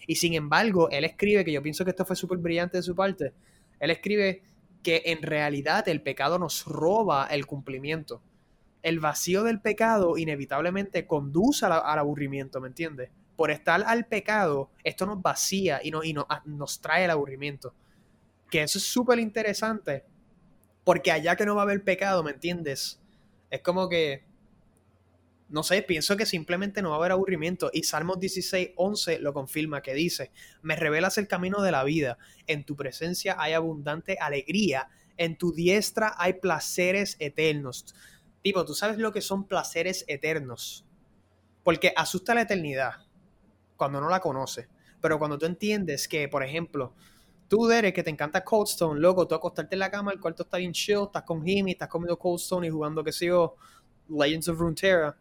[0.07, 2.95] Y sin embargo, él escribe, que yo pienso que esto fue súper brillante de su
[2.95, 3.33] parte,
[3.79, 4.41] él escribe
[4.81, 8.21] que en realidad el pecado nos roba el cumplimiento.
[8.83, 13.09] El vacío del pecado inevitablemente conduce al, aburrimiento, ¿me entiendes?
[13.37, 17.73] por estar al pecado, esto nos vacía y, y ah, nos trae el aburrimiento.
[18.49, 20.03] Que eso es súper interesante,
[20.83, 22.99] porque allá que no va a haber pecado, ¿me entiendes?
[23.51, 24.25] Es como que,
[25.49, 27.69] no sé, pienso que simplemente no va a haber aburrimiento.
[27.71, 30.31] Y Salmos 16, 11 lo confirma, que dice,
[30.63, 35.53] me revelas el camino de la vida, en tu presencia hay abundante alegría, en tu
[35.53, 37.93] diestra hay placeres eternos.
[38.41, 40.85] Tipo, tú sabes lo que son placeres eternos.
[41.63, 42.93] Porque asusta la eternidad
[43.75, 44.67] cuando no la conoces.
[45.01, 46.93] Pero cuando tú entiendes que, por ejemplo,
[47.47, 50.43] tú, Derek, que te encanta Cold Stone, loco, tú acostarte en la cama, el cuarto
[50.43, 53.55] está bien chill, estás con Jimmy, estás comiendo Cold Stone y jugando, que sé yo,
[54.09, 55.17] Legends of Runeterra.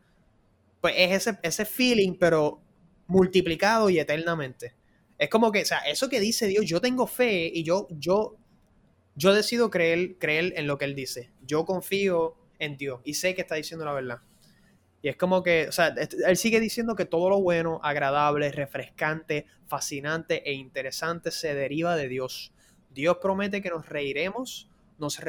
[0.81, 2.61] Pues es ese, ese feeling, pero
[3.07, 4.75] multiplicado y eternamente.
[5.19, 8.37] Es como que, o sea, eso que dice Dios, yo tengo fe y yo, yo,
[9.15, 11.33] yo decido creer, creer en lo que Él dice.
[11.47, 14.21] Yo confío en Dios y sé que está diciendo la verdad.
[15.03, 15.95] Y es como que, o sea,
[16.27, 22.09] él sigue diciendo que todo lo bueno, agradable, refrescante, fascinante e interesante se deriva de
[22.09, 22.53] Dios.
[22.91, 25.21] Dios promete que nos reiremos, nos,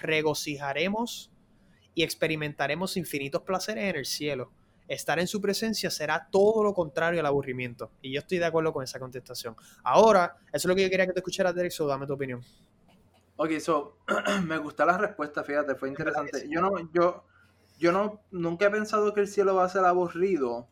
[0.00, 1.30] regocijaremos
[1.94, 4.52] y experimentaremos infinitos placeres en el cielo.
[4.86, 7.90] Estar en su presencia será todo lo contrario al aburrimiento.
[8.00, 9.56] Y yo estoy de acuerdo con esa contestación.
[9.82, 12.42] Ahora, eso es lo que yo quería que te escucharas, Derek, so dame tu opinión.
[13.40, 13.98] Ok, so,
[14.46, 16.48] me gusta la respuesta, fíjate, fue interesante.
[16.50, 17.24] Yo no, yo,
[17.78, 20.66] yo no, nunca he pensado que el cielo va a ser aburrido.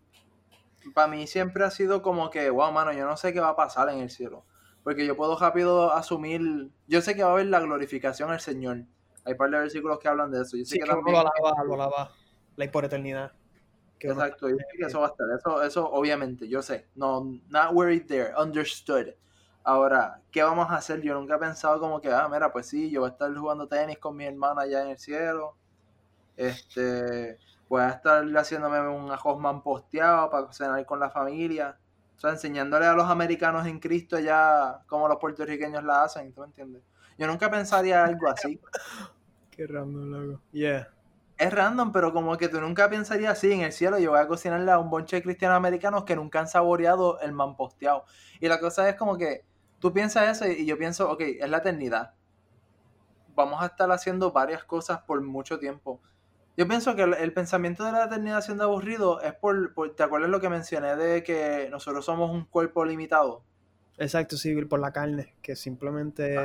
[0.93, 3.57] Para mí siempre ha sido como que, wow, mano, yo no sé qué va a
[3.57, 4.45] pasar en el cielo.
[4.83, 8.79] Porque yo puedo rápido asumir, yo sé que va a haber la glorificación al Señor.
[9.25, 10.57] Hay un par de versículos que hablan de eso.
[10.57, 12.13] Yo sé sí, que, también, lo alaba, lo alaba,
[12.57, 13.31] la por eternidad.
[14.01, 15.27] Exacto, yo sé que eso va a estar.
[15.39, 16.89] Eso, eso obviamente, yo sé.
[16.97, 19.15] No, not worried there, understood.
[19.67, 21.03] Ahora, ¿qué vamos a hacer?
[21.03, 23.67] Yo nunca he pensado como que, ah, mira, pues sí, yo voy a estar jugando
[23.67, 25.57] tenis con mi hermana allá en el cielo
[26.37, 31.79] este, voy a estar haciéndome un ajosman posteado para cenar con la familia.
[32.17, 36.41] O sea, enseñándole a los americanos en Cristo ya como los puertorriqueños la hacen, ¿tú
[36.41, 36.83] me entiendes?
[37.19, 38.61] Yo nunca pensaría algo así.
[39.51, 40.43] Qué random, loco.
[40.53, 40.89] Yeah.
[41.39, 43.99] Es random, pero como que tú nunca pensarías así en el cielo.
[43.99, 47.33] Yo voy a cocinarle a un bonche de cristianos americanos que nunca han saboreado el
[47.33, 48.05] man posteado.
[48.41, 49.45] Y la cosa es como que
[49.79, 52.15] tú piensas eso y yo pienso, ok, es la eternidad.
[53.35, 56.01] Vamos a estar haciendo varias cosas por mucho tiempo.
[56.57, 60.41] Yo pienso que el, pensamiento de la eternidad siendo aburrido es por, ¿te acuerdas lo
[60.41, 63.43] que mencioné de que nosotros somos un cuerpo limitado?
[63.99, 66.39] Exacto, sí, por la carne, que simplemente...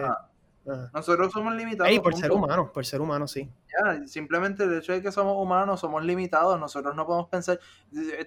[0.94, 2.00] Nosotros somos limitados.
[2.00, 3.50] por ser humanos, por ser humanos, sí.
[3.68, 7.60] Ya, simplemente el hecho de que somos humanos, somos limitados, nosotros no podemos pensar...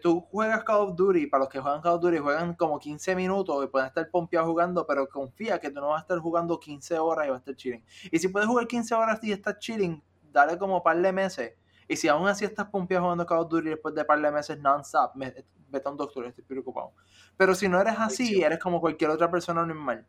[0.03, 3.15] Tú juegas Call of Duty, para los que juegan Call of Duty, juegan como 15
[3.15, 6.59] minutos y pueden estar pompeados jugando, pero confía que tú no vas a estar jugando
[6.59, 7.85] 15 horas y vas a estar chilling.
[8.11, 11.55] Y si puedes jugar 15 horas y estás chilling, dale como par de meses
[11.89, 14.59] y si aún así estás pompeado jugando Call of Duty después de par de meses
[14.59, 15.45] non-stop, vete
[15.85, 16.93] a un doctor, estoy preocupado.
[17.37, 20.07] Pero si no eres así, eres como cualquier otra persona normal,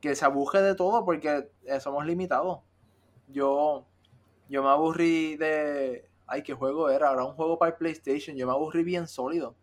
[0.00, 2.60] que se abuje de todo porque eh, somos limitados.
[3.28, 3.86] Yo,
[4.48, 6.08] yo me aburrí de...
[6.26, 7.08] Ay, ¿qué juego era?
[7.08, 8.36] Ahora un juego para el PlayStation.
[8.36, 9.54] Yo me aburrí bien sólido.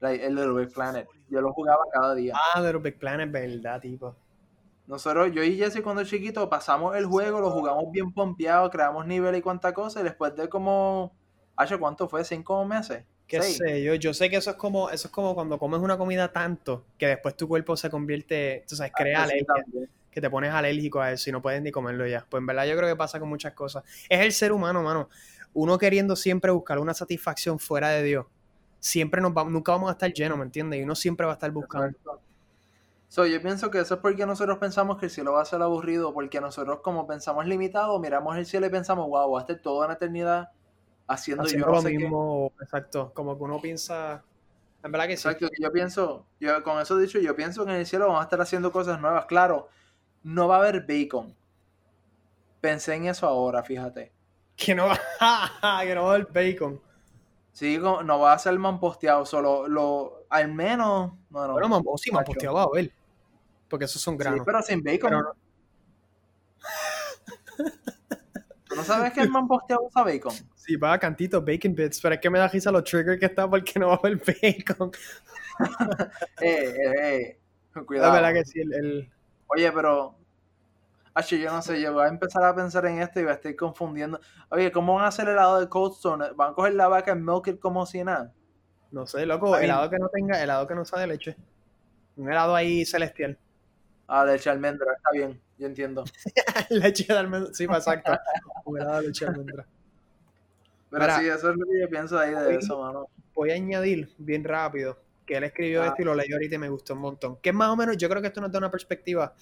[0.00, 1.08] el Little Big Planet.
[1.28, 2.34] Yo lo jugaba cada día.
[2.54, 4.14] Ah, Little Big Planet, verdad, tipo.
[4.90, 9.36] Nosotros, yo y Jesse cuando chiquito, pasamos el juego, lo jugamos bien pompeado, creamos nivel
[9.36, 11.12] y cuánta cosa, y después de como,
[11.54, 12.24] ¿hace cuánto fue?
[12.24, 13.04] ¿Cinco meses?
[13.30, 13.94] ¿Qué sé yo?
[13.94, 17.06] Yo sé que eso es como, eso es como cuando comes una comida tanto que
[17.06, 19.54] después tu cuerpo se convierte, tú sabes, crea ah, alergia,
[20.10, 22.26] que te pones alérgico a eso y no puedes ni comerlo ya.
[22.28, 23.84] Pues en verdad yo creo que pasa con muchas cosas.
[24.08, 25.08] Es el ser humano, mano.
[25.54, 28.26] Uno queriendo siempre buscar una satisfacción fuera de Dios.
[28.80, 30.80] siempre nos nunca vamos a estar llenos, ¿me entiendes?
[30.80, 31.96] Y uno siempre va a estar buscando.
[33.06, 35.62] So, yo pienso que eso es porque nosotros pensamos que el cielo va a ser
[35.62, 39.58] aburrido, porque nosotros como pensamos limitado, miramos el cielo y pensamos, wow, va a estar
[39.60, 40.50] toda una eternidad
[41.12, 41.98] haciendo, Haciendo yo no lo sé qué".
[41.98, 43.12] mismo, exacto.
[43.14, 44.22] Como que uno piensa.
[44.82, 45.28] En verdad que sí.
[45.28, 48.24] Exacto, yo pienso, yo con eso dicho, yo pienso que en el cielo vamos a
[48.24, 49.26] estar haciendo cosas nuevas.
[49.26, 49.68] Claro,
[50.22, 51.34] no va a haber bacon.
[52.60, 54.12] Pensé en eso ahora, fíjate.
[54.56, 54.88] Que no,
[55.82, 56.80] que no va a haber bacon.
[57.52, 61.52] Sí, no va a ser mamposteado, solo lo, al menos, no, no.
[61.54, 62.92] Bueno, sí, mamposteado va a haber.
[63.68, 64.42] Porque esos son Sí, granos.
[64.46, 65.10] pero sin bacon.
[65.10, 65.32] Pero no-
[67.56, 67.64] ¿Tú
[68.80, 70.32] no sabes que el mamposteado usa bacon?
[70.54, 73.26] Sí, va a cantitos, bacon bits, pero es que me da risa los triggers que
[73.26, 74.90] está porque no va a haber bacon.
[76.40, 77.40] Eh, eh, eh.
[77.74, 78.12] La Cuidado.
[78.12, 79.12] verdad que sí, el, el-
[79.48, 80.16] Oye, pero.
[81.12, 83.34] Acho, yo no sé, yo voy a empezar a pensar en esto y voy a
[83.34, 84.20] estar confundiendo.
[84.48, 86.30] Oye, ¿cómo van a hacer el helado de Cold Stone?
[86.36, 88.32] ¿Van a coger la vaca en milk it como si nada?
[88.92, 91.36] no sé, loco, helado que no tenga, helado que no sabe leche.
[92.16, 93.38] Un helado ahí celestial.
[94.08, 96.04] Ah, leche de almendra, está bien, yo entiendo.
[96.70, 98.12] leche de almendra, sí, exacto.
[98.64, 99.66] Un helado de leche de almendra.
[100.90, 101.18] Pero Mira.
[101.20, 102.56] sí, eso es lo que yo pienso ahí de Oye.
[102.56, 103.06] eso, mano.
[103.34, 105.86] Voy a añadir bien rápido que él escribió Ah.
[105.88, 107.36] esto y lo leí ahorita y me gustó un montón.
[107.40, 109.34] Que es más o menos, yo creo que esto nos da una perspectiva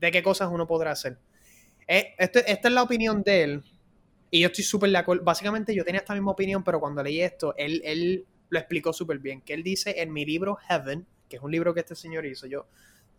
[0.00, 1.18] de qué cosas uno podrá hacer.
[1.86, 3.64] Eh, esto- esta es la opinión de él
[4.30, 5.22] y yo estoy súper de acuerdo.
[5.24, 9.18] Básicamente yo tenía esta misma opinión, pero cuando leí esto, él, él lo explicó súper
[9.18, 9.42] bien.
[9.42, 12.46] Que él dice en mi libro Heaven, que es un libro que este señor hizo,
[12.46, 12.66] yo,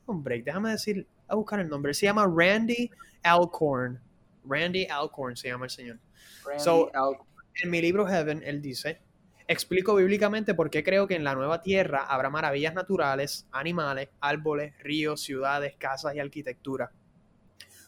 [0.07, 1.93] un break, déjame decir, a buscar el nombre.
[1.93, 2.89] Se llama Randy
[3.23, 3.99] Alcorn.
[4.47, 5.99] Randy Alcorn se llama el señor.
[6.45, 7.17] Randy So- Al-
[7.63, 8.99] En mi libro Heaven, él dice,
[9.47, 14.73] explico bíblicamente por qué creo que en la nueva tierra habrá maravillas naturales, animales, árboles,
[14.79, 16.91] ríos, ciudades, casas y arquitectura.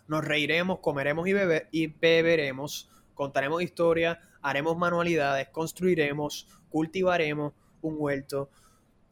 [0.07, 7.51] Nos reiremos, comeremos y, bebe- y beberemos, contaremos historias, haremos manualidades, construiremos, cultivaremos
[7.81, 8.49] un huerto,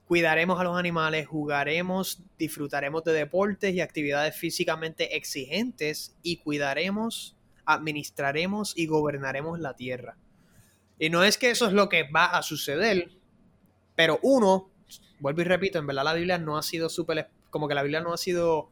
[0.08, 8.78] cuidaremos a los animales, jugaremos, disfrutaremos de deportes y actividades físicamente exigentes y cuidaremos, administraremos
[8.78, 10.18] y gobernaremos la tierra.
[11.00, 13.10] Y no es que eso es lo que va a suceder,
[13.96, 14.70] pero uno,
[15.20, 18.02] vuelvo y repito, en verdad la Biblia no ha sido súper, como que la Biblia
[18.02, 18.70] no ha sido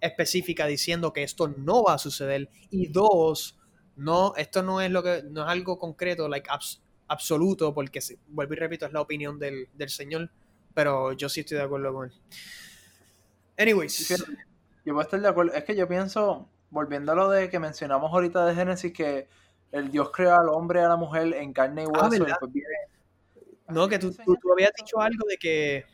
[0.00, 2.48] específica diciendo que esto no va a suceder.
[2.70, 3.58] Y dos,
[3.96, 8.54] no, esto no es lo que, no es algo concreto, like abs- absoluto, porque vuelvo
[8.54, 10.30] y repito, es la opinión del, del Señor,
[10.74, 12.12] pero yo sí estoy de acuerdo con él.
[13.58, 14.08] Anyways,
[14.84, 15.52] Yo puedo estar de acuerdo.
[15.52, 19.28] Es que yo pienso, volviendo a lo de que mencionamos ahorita de Génesis, que
[19.70, 22.16] el Dios creó al hombre y a la mujer en carne y hueso.
[22.16, 22.68] y Ah, después viene-
[23.68, 25.84] No, que tú, tú, tú habías dicho algo de que.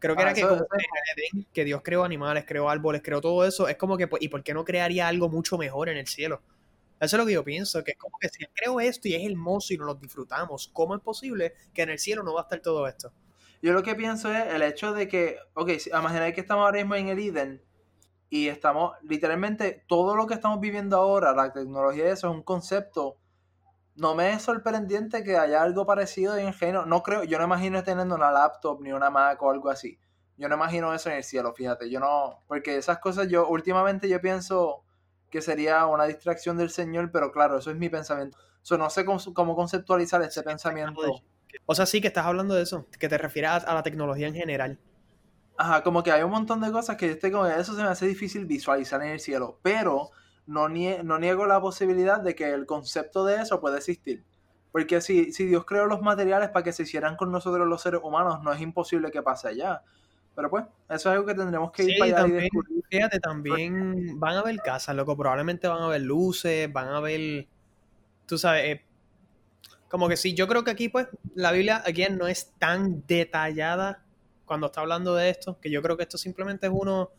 [0.00, 3.68] Creo que Ah, era que, que Edén, Dios creó animales, creó árboles, creó todo eso.
[3.68, 6.42] Es como que, pues, ¿y por qué no crearía algo mucho mejor en el cielo?
[6.98, 9.14] Eso es lo que yo pienso, que es como que si Él creó esto y
[9.14, 12.40] es hermoso y nos lo disfrutamos, ¿cómo es posible que en el cielo no va
[12.40, 13.12] a estar todo esto?
[13.62, 16.78] Yo lo que pienso es el hecho de que, ok, si, imaginar que estamos ahora
[16.78, 17.62] mismo en el Eden
[18.28, 22.42] y estamos, literalmente, todo lo que estamos viviendo ahora, la tecnología y eso es un
[22.42, 23.18] concepto.
[23.94, 26.86] No me es sorprendente que haya algo parecido en reino.
[26.86, 29.96] No creo, yo no imagino teniendo una laptop ni una Mac o algo así.
[30.36, 31.88] Yo no imagino eso en el cielo, fíjate.
[31.88, 34.82] Yo no, porque esas cosas yo, últimamente yo pienso
[35.30, 38.38] que sería una distracción del Señor, pero claro, eso es mi pensamiento.
[38.62, 41.22] So, no sé cómo, cómo conceptualizar este pensamiento.
[41.66, 44.34] O sea, sí que estás hablando de eso, que te refieres a, la tecnología en
[44.34, 44.78] general.
[45.56, 47.88] Ajá, como que hay un montón de cosas que yo estoy como, eso se me
[47.88, 50.10] hace difícil visualizar en el cielo, pero
[50.46, 54.24] no, nie- no niego la posibilidad de que el concepto de eso puede existir.
[54.72, 58.00] Porque si, si Dios creó los materiales para que se hicieran con nosotros los seres
[58.02, 59.82] humanos, no es imposible que pase allá.
[60.34, 62.82] Pero pues, eso es algo que tendremos que ir Sí, para allá y también, descubrir.
[62.88, 65.16] fíjate, también van a haber casas, loco.
[65.16, 67.48] Probablemente van a haber luces, van a haber.
[68.26, 68.86] Tú sabes, eh,
[69.92, 74.02] como que sí, yo creo que aquí, pues, la Biblia, again, no es tan detallada
[74.46, 77.10] cuando está hablando de esto, que yo creo que esto simplemente es uno,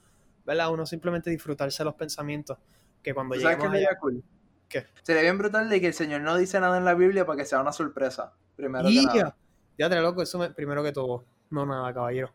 [0.43, 0.71] ¿verdad?
[0.73, 2.57] Uno simplemente disfrutarse los pensamientos,
[3.03, 3.99] que cuando ¿Tú ¿Sabes qué sería allá.
[3.99, 4.23] cool?
[4.67, 4.87] ¿Qué?
[5.03, 7.45] Sería bien brutal de que el Señor no dice nada en la Biblia para que
[7.45, 8.33] sea una sorpresa.
[8.55, 9.37] Primero que nada.
[9.77, 11.25] Ya te loco, eso me- primero que todo.
[11.51, 12.33] No nada, caballero.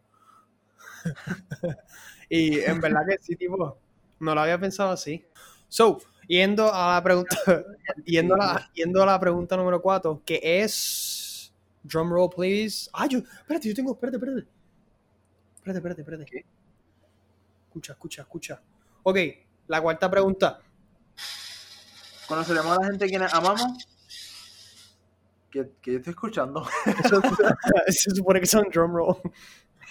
[2.29, 3.77] y en verdad que sí, tipo,
[4.21, 5.25] no lo había pensado así.
[5.69, 7.37] So, yendo a la pregunta,
[8.05, 11.53] yendo a la, yendo a la pregunta número 4, que es
[11.83, 12.89] drum roll, please.
[12.93, 14.47] Ah, yo, espérate, yo tengo, espérate, espérate.
[15.57, 16.25] Espérate, espérate, espérate.
[16.25, 16.45] ¿Qué?
[17.69, 18.63] Escucha, escucha, escucha.
[19.03, 19.19] Ok,
[19.69, 20.61] la cuarta pregunta.
[22.27, 23.87] ¿Conoceremos a la gente a quienes amamos?
[25.51, 26.67] Que, que yo estoy escuchando.
[27.05, 27.23] Eso-
[27.89, 29.17] se supone que son drum roll.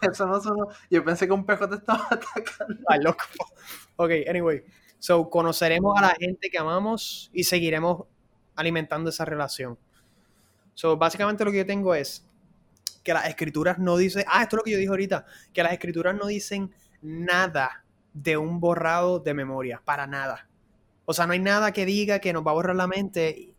[0.02, 0.68] Eso no sonó.
[0.92, 2.76] Yo pensé que un pejo te estaba atacando.
[2.88, 3.24] Ay, loco.
[3.96, 4.64] Ok, anyway.
[5.00, 8.04] So, conoceremos a la gente que amamos y seguiremos
[8.56, 9.78] alimentando esa relación.
[10.74, 12.28] So, básicamente lo que yo tengo es
[13.04, 15.72] que las escrituras no dicen, ah, esto es lo que yo dije ahorita, que las
[15.72, 20.48] escrituras no dicen nada de un borrado de memoria, para nada.
[21.06, 23.54] O sea, no hay nada que diga que nos va a borrar la mente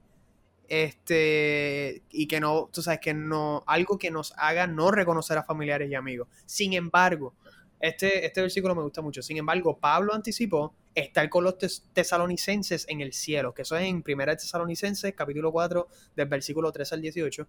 [0.68, 5.42] este y que no, tú sabes, que no, algo que nos haga no reconocer a
[5.42, 6.28] familiares y amigos.
[6.44, 7.34] Sin embargo,
[7.80, 9.22] este, este versículo me gusta mucho.
[9.22, 11.56] Sin embargo, Pablo anticipó estar con los
[11.92, 16.92] tesalonicenses en el cielo, que eso es en 1 Tesalonicenses, capítulo 4, del versículo 3
[16.92, 17.48] al 18,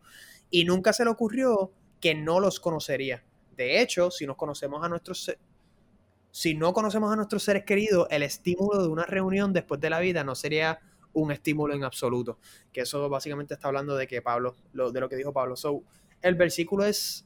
[0.52, 3.24] y nunca se le ocurrió que no los conocería.
[3.56, 5.32] De hecho, si nos conocemos a nuestros
[6.32, 10.00] si no conocemos a nuestros seres queridos, el estímulo de una reunión después de la
[10.00, 10.80] vida no sería
[11.14, 12.38] un estímulo en absoluto.
[12.72, 15.56] Que eso básicamente está hablando de que Pablo, de lo que dijo Pablo.
[15.56, 15.84] So,
[16.22, 17.26] el versículo es,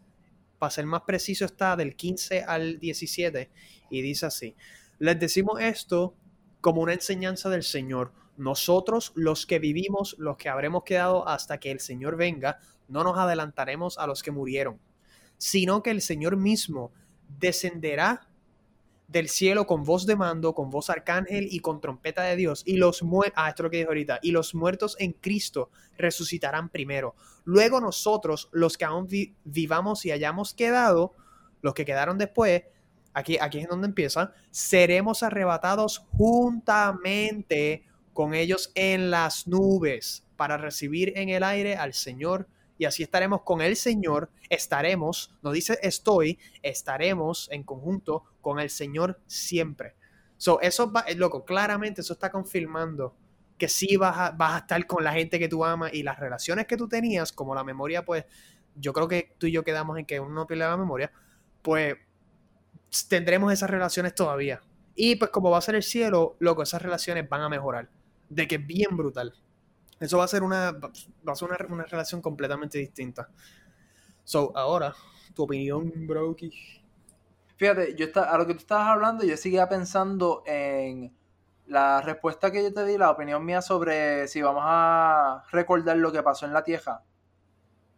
[0.57, 3.49] para ser más preciso, está del 15 al 17
[3.89, 4.55] y dice así.
[5.03, 6.15] Les decimos esto
[6.61, 8.13] como una enseñanza del Señor.
[8.37, 13.17] Nosotros, los que vivimos, los que habremos quedado hasta que el Señor venga, no nos
[13.17, 14.79] adelantaremos a los que murieron,
[15.37, 16.93] sino que el Señor mismo
[17.37, 18.29] descenderá
[19.09, 22.63] del cielo con voz de mando, con voz arcángel y con trompeta de Dios.
[22.65, 25.69] Y los muertos, ah, esto es lo que dijo ahorita, y los muertos en Cristo
[25.97, 27.13] resucitarán primero.
[27.43, 29.09] Luego nosotros, los que aún
[29.43, 31.13] vivamos y hayamos quedado,
[31.61, 32.63] los que quedaron después,
[33.13, 41.13] aquí, aquí es donde empieza, seremos arrebatados juntamente con ellos en las nubes para recibir
[41.15, 42.47] en el aire al Señor.
[42.78, 48.69] Y así estaremos con el Señor, estaremos, no dice estoy, estaremos en conjunto con el
[48.69, 49.95] Señor siempre.
[50.38, 53.15] So, eso va, eh, loco, claramente eso está confirmando
[53.58, 56.19] que sí vas a, vas a estar con la gente que tú amas y las
[56.19, 58.26] relaciones que tú tenías, como la memoria, pues
[58.76, 61.12] yo creo que tú y yo quedamos en que uno no pierde la memoria,
[61.62, 61.95] pues
[63.10, 64.62] tendremos esas relaciones todavía.
[64.95, 67.89] Y pues como va a ser el cielo, loco, esas relaciones van a mejorar.
[68.29, 69.34] De que es bien brutal.
[69.99, 73.29] Eso va a ser una, va a ser una, relación completamente distinta.
[74.23, 74.93] So, ahora,
[75.34, 76.51] tu opinión, Brokey.
[77.56, 81.15] Fíjate, yo está, a lo que tú estabas hablando, yo seguía pensando en
[81.67, 86.12] la respuesta que yo te di, la opinión mía sobre si vamos a recordar lo
[86.12, 87.03] que pasó en la tierra.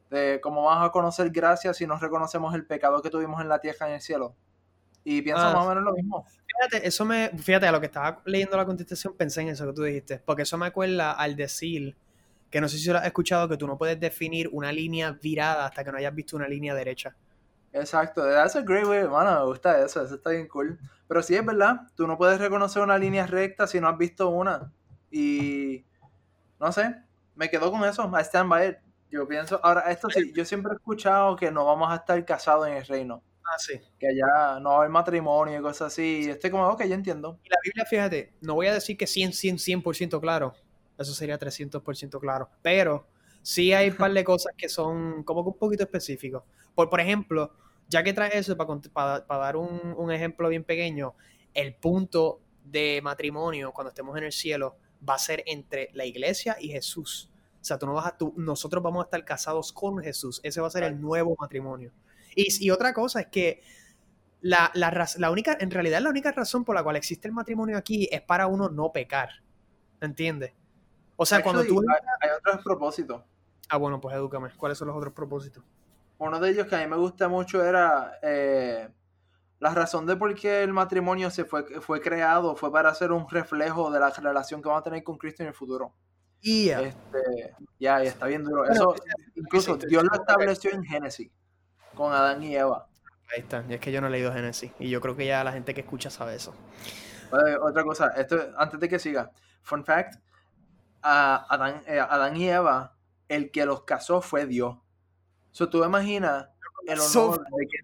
[0.09, 3.59] De cómo vamos a conocer gracias si no reconocemos el pecado que tuvimos en la
[3.59, 4.35] tierra en el cielo.
[5.07, 6.25] Y pienso ah, más o menos lo mismo.
[6.47, 9.73] Fíjate, eso me, fíjate, a lo que estaba leyendo la contestación pensé en eso que
[9.73, 11.95] tú dijiste, porque eso me acuerda al decir,
[12.49, 15.67] que no sé si lo has escuchado, que tú no puedes definir una línea virada
[15.67, 17.15] hasta que no hayas visto una línea derecha.
[17.71, 20.79] Exacto, that's a great way, mano, me gusta eso, eso está bien cool.
[21.07, 24.29] Pero sí es verdad, tú no puedes reconocer una línea recta si no has visto
[24.29, 24.71] una.
[25.11, 25.85] Y
[26.59, 26.95] no sé,
[27.35, 28.77] me quedo con eso, I stand by it.
[29.11, 32.67] Yo pienso, ahora esto sí, yo siempre he escuchado que no vamos a estar casados
[32.67, 33.21] en el reino.
[33.45, 33.79] Ah, sí.
[33.99, 36.23] Que allá no va a haber matrimonio y cosas así.
[36.25, 37.39] Y estoy como, ok, ya entiendo.
[37.43, 40.53] Y la Biblia, fíjate, no voy a decir que 100, 100, 100% claro.
[40.97, 42.49] Eso sería 300% claro.
[42.61, 43.07] Pero
[43.41, 46.43] sí hay un par de cosas que son como que un poquito específicos.
[46.73, 47.53] Por, por ejemplo,
[47.87, 51.13] ya que traes eso, para, para, dar un, un, ejemplo bien pequeño,
[51.53, 54.77] el punto de matrimonio cuando estemos en el cielo
[55.07, 57.29] va a ser entre la iglesia y Jesús.
[57.61, 60.39] O sea, tú no vas a, tú, nosotros vamos a estar casados con Jesús.
[60.43, 61.91] Ese va a ser el nuevo matrimonio.
[62.35, 63.61] Y, otra cosa es que
[64.41, 68.07] la, la, única, en realidad la única razón por la cual existe el matrimonio aquí
[68.11, 69.29] es para uno no pecar.
[70.01, 70.53] ¿Entiendes?
[71.15, 71.81] O sea, cuando tú...
[72.21, 73.23] Hay, otros propósitos.
[73.69, 74.49] Ah, bueno, pues edúcame.
[74.57, 75.63] ¿Cuáles son los otros propósitos?
[76.17, 78.89] Uno de ellos que a mí me gusta mucho era eh,
[79.59, 83.27] la razón de por qué el matrimonio se fue, fue creado fue para ser un
[83.29, 85.93] reflejo de la relación que vamos a tener con Cristo en el futuro.
[86.41, 88.65] Y este, ya, está bien duro.
[88.65, 88.93] Eso,
[89.33, 91.31] incluso Dios lo estableció en Génesis
[91.95, 92.87] con Adán y Eva.
[93.33, 95.43] Ahí está, y es que yo no he leído Génesis y yo creo que ya
[95.43, 96.53] la gente que escucha sabe eso.
[97.61, 99.31] otra cosa, esto antes de que siga,
[99.63, 100.19] fun fact,
[101.01, 102.95] a Adán, eh, Adán, y Eva,
[103.27, 104.77] el que los casó fue Dios.
[105.51, 106.49] So, tú imaginas
[106.87, 107.77] el honor de que...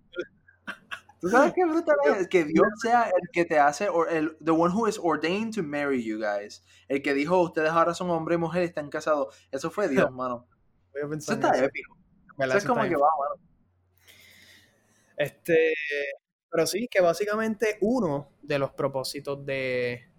[1.19, 2.27] ¿Tú sabes qué brutal es?
[2.27, 6.03] Que Dios sea el que te hace, el, the one who is ordained to marry
[6.03, 6.63] you guys.
[6.87, 9.35] El que dijo, ustedes ahora son hombre y mujer y están casados.
[9.51, 10.47] Eso fue Dios, mano.
[10.93, 11.95] Eso está épico.
[12.39, 13.50] Eso es como que va, mano.
[15.21, 15.73] Este,
[16.49, 20.09] pero sí, que básicamente uno de los propósitos de,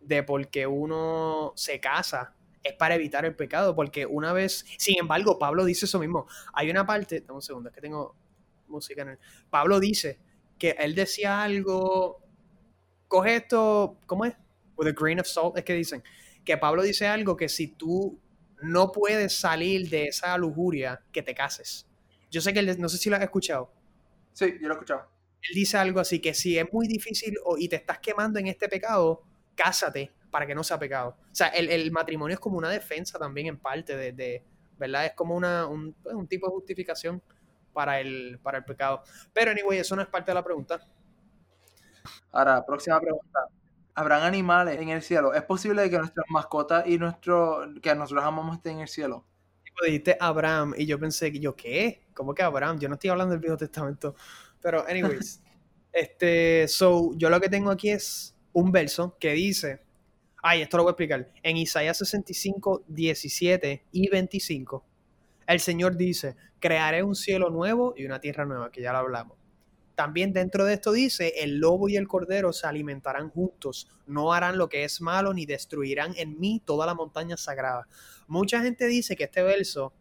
[0.00, 4.98] de por qué uno se casa es para evitar el pecado, porque una vez, sin
[4.98, 6.26] embargo, Pablo dice eso mismo.
[6.52, 8.16] Hay una parte, dame un segundo, es que tengo
[8.66, 9.18] música en el...
[9.50, 10.18] Pablo dice
[10.58, 12.20] que él decía algo,
[13.08, 14.34] coge esto, ¿cómo es?
[14.76, 16.02] With a grain of salt, es que dicen,
[16.44, 18.18] que Pablo dice algo que si tú
[18.62, 21.86] no puedes salir de esa lujuria, que te cases.
[22.30, 23.72] Yo sé que él, no sé si lo has escuchado.
[24.40, 25.06] Sí, yo lo he escuchado.
[25.42, 28.70] Él dice algo así, que si es muy difícil y te estás quemando en este
[28.70, 29.22] pecado,
[29.54, 31.18] cásate para que no sea pecado.
[31.30, 34.42] O sea, el, matrimonio es como una defensa también en parte de,
[34.78, 35.04] ¿verdad?
[35.04, 37.22] Es como una, un, pues, un, tipo de justificación
[37.74, 39.02] para el, para el pecado.
[39.34, 40.88] Pero anyway, eso no es parte de la pregunta.
[42.32, 43.40] Ahora, próxima pregunta.
[43.94, 45.34] ¿Habrán animales en el cielo?
[45.34, 49.26] ¿Es posible que nuestras mascotas y nuestro, que nosotros amamos estén en el cielo?
[49.84, 52.02] Dijiste Abraham y yo pensé que yo, ¿qué?
[52.14, 52.78] ¿Cómo que Abraham?
[52.78, 54.14] Yo no estoy hablando del Viejo Testamento.
[54.60, 55.42] Pero, anyways,
[55.92, 59.80] este, so, yo lo que tengo aquí es un verso que dice,
[60.42, 64.84] ay, esto lo voy a explicar, en Isaías 65, 17 y 25,
[65.46, 69.39] el Señor dice, crearé un cielo nuevo y una tierra nueva, que ya lo hablamos.
[70.00, 74.56] También dentro de esto dice, el lobo y el cordero se alimentarán juntos, no harán
[74.56, 77.86] lo que es malo ni destruirán en mí toda la montaña sagrada.
[78.26, 79.92] Mucha gente dice que este verso,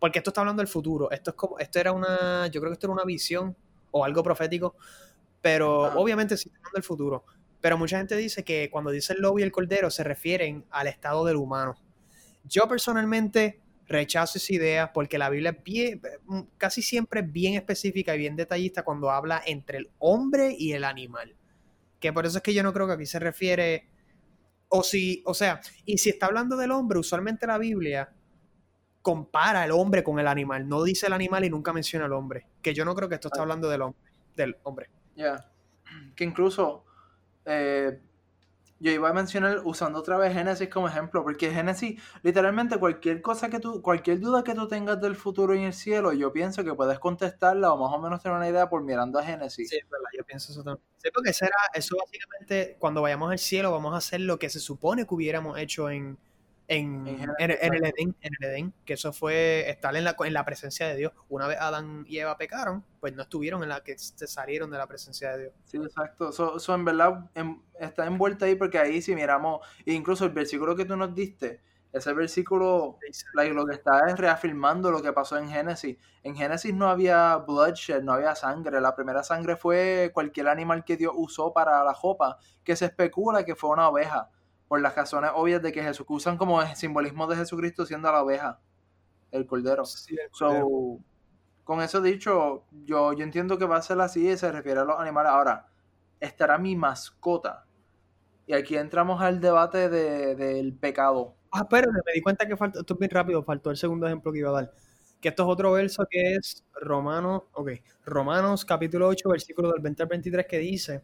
[0.00, 2.72] porque esto está hablando del futuro, esto es como, esto era una, yo creo que
[2.72, 3.56] esto era una visión
[3.92, 4.74] o algo profético,
[5.40, 7.24] pero obviamente sí está hablando del futuro.
[7.60, 10.88] Pero mucha gente dice que cuando dice el lobo y el cordero se refieren al
[10.88, 11.76] estado del humano.
[12.42, 16.00] Yo personalmente rechazo esa idea porque la Biblia es bien,
[16.56, 20.84] casi siempre es bien específica y bien detallista cuando habla entre el hombre y el
[20.84, 21.34] animal.
[21.98, 23.88] Que por eso es que yo no creo que aquí se refiere
[24.68, 28.12] o si, o sea, y si está hablando del hombre, usualmente la Biblia
[29.00, 32.46] compara el hombre con el animal, no dice el animal y nunca menciona al hombre,
[32.60, 34.90] que yo no creo que esto está hablando del hombre, del hombre.
[35.16, 35.50] Ya,
[36.14, 36.84] que incluso
[37.46, 37.98] eh,
[38.80, 43.50] yo iba a mencionar usando otra vez Génesis como ejemplo, porque Génesis, literalmente cualquier cosa
[43.50, 46.74] que tú, cualquier duda que tú tengas del futuro y el cielo, yo pienso que
[46.74, 49.68] puedes contestarla o más o menos tener una idea por mirando a Génesis.
[49.68, 50.84] Sí, verdad, yo pienso eso también.
[50.98, 54.60] Sí, porque será, eso básicamente, cuando vayamos al cielo, vamos a hacer lo que se
[54.60, 56.18] supone que hubiéramos hecho en,
[56.68, 57.06] en,
[57.38, 60.96] el Edén, en el Edén, que eso fue estar en la, en la presencia de
[60.96, 61.12] Dios.
[61.30, 64.76] Una vez Adán y Eva pecaron, pues no estuvieron en la que se salieron de
[64.76, 65.54] la presencia de Dios.
[65.64, 66.28] Sí, exacto.
[66.28, 67.30] Eso en verdad
[67.80, 72.12] está envuelta ahí porque ahí si miramos, incluso el versículo que tú nos diste, ese
[72.12, 72.98] versículo
[73.32, 75.96] lo que está es reafirmando lo que pasó en Génesis.
[76.22, 78.78] En Génesis no había bloodshed, no había sangre.
[78.82, 83.44] La primera sangre fue cualquier animal que Dios usó para la jopa, que se especula
[83.46, 84.28] que fue una oveja
[84.68, 88.60] por las razones obvias de que Jesús usan como simbolismo de Jesucristo siendo la oveja,
[89.32, 89.82] el cordero.
[91.64, 94.84] con eso dicho, yo, yo entiendo que va a ser así y se refiere a
[94.84, 95.32] los animales.
[95.32, 95.68] Ahora,
[96.20, 97.64] estará mi mascota.
[98.46, 101.34] Y aquí entramos al debate del pecado.
[101.50, 104.32] Ah, pero me di cuenta que faltó, esto es bien rápido, faltó el segundo ejemplo
[104.32, 104.72] que iba a dar.
[105.20, 107.70] Que esto es otro verso que es Romanos, ok,
[108.04, 111.02] Romanos capítulo 8, versículo del 20 al 23 que dice,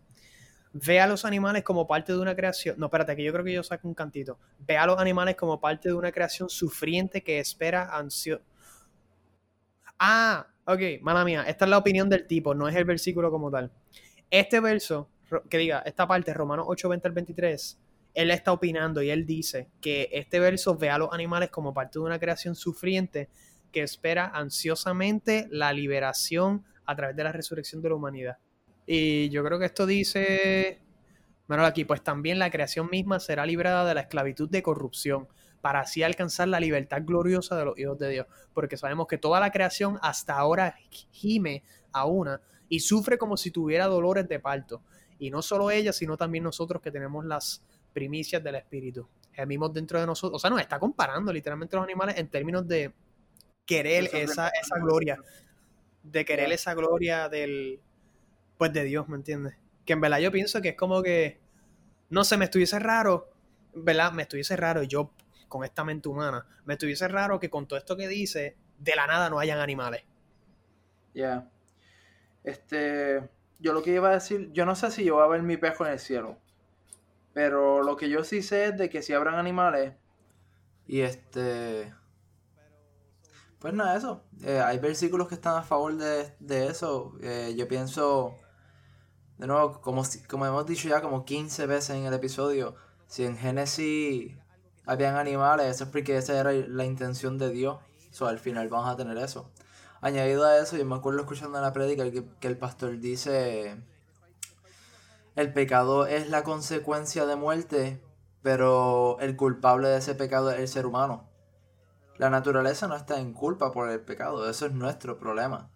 [0.75, 2.75] ve a los animales como parte de una creación.
[2.79, 4.39] No, espérate, que yo creo que yo saco un cantito.
[4.59, 8.43] Ve a los animales como parte de una creación sufriente que espera ansio.
[10.01, 11.45] Ah, ok, mala mía.
[11.47, 13.71] Esta es la opinión del tipo, no es el versículo como tal.
[14.29, 15.09] Este verso,
[15.49, 17.81] que diga, esta parte, Romanos 8, 20 al 23,
[18.15, 22.01] él está opinando y él dice que este verso ve a los animales como parte
[22.01, 23.29] de una creación sufriente
[23.71, 28.39] que espera ansiosamente la liberación a través de la resurrección de la humanidad.
[28.87, 30.81] Y yo creo que esto dice,
[31.49, 35.29] bueno, aquí, pues también la creación misma será librada de la esclavitud de corrupción,
[35.61, 38.27] para así alcanzar la libertad gloriosa de los hijos de Dios.
[38.53, 40.77] Porque sabemos que toda la creación hasta ahora
[41.11, 41.63] gime
[41.93, 44.83] a una y sufre como si tuviera dolores de parto.
[45.19, 47.63] Y no solo ella, sino también nosotros que tenemos las
[47.95, 49.09] primicias del Espíritu.
[49.33, 50.37] Gemimos dentro de nosotros.
[50.37, 52.93] O sea, nos está comparando literalmente los animales en términos de
[53.65, 55.19] querer esa, esa gloria.
[56.03, 57.81] De querer esa gloria del,
[58.59, 59.55] pues de Dios, ¿me entiendes?
[59.85, 61.41] Que en verdad yo pienso que es como que,
[62.11, 63.31] no sé, me estuviese raro,
[63.75, 64.13] ¿verdad?
[64.13, 65.11] Me estuviese raro yo
[65.49, 69.07] con esta mente humana, me estuviese raro que con todo esto que dice, de la
[69.07, 70.03] nada no hayan animales.
[71.15, 71.49] Ya.
[72.43, 73.29] Este,
[73.59, 75.57] yo lo que iba a decir, yo no sé si yo voy a ver mi
[75.57, 76.39] pejo en el cielo,
[77.33, 79.95] pero lo que yo sí sé es de que si habrán animales,
[80.87, 81.95] y este...
[83.59, 84.23] Pues nada, eso.
[84.43, 87.17] Eh, hay versículos que están a favor de, eso.
[87.23, 88.37] Eh, yo pienso
[89.39, 92.77] de nuevo, como, como hemos dicho ya como 15 veces en el episodio,
[93.07, 94.37] si en Génesis
[94.87, 97.79] habían animales, eso es porque esa era la intención de Dios.
[98.11, 99.51] So, al final vamos a tener eso.
[100.01, 103.77] Añadido a eso, yo me acuerdo escuchando en la prédica que, que el pastor dice,
[105.35, 108.01] el pecado es la consecuencia de muerte,
[108.43, 111.29] pero el culpable de ese pecado es el ser humano.
[112.19, 115.71] La naturaleza no está en culpa por el pecado, eso es nuestro problema.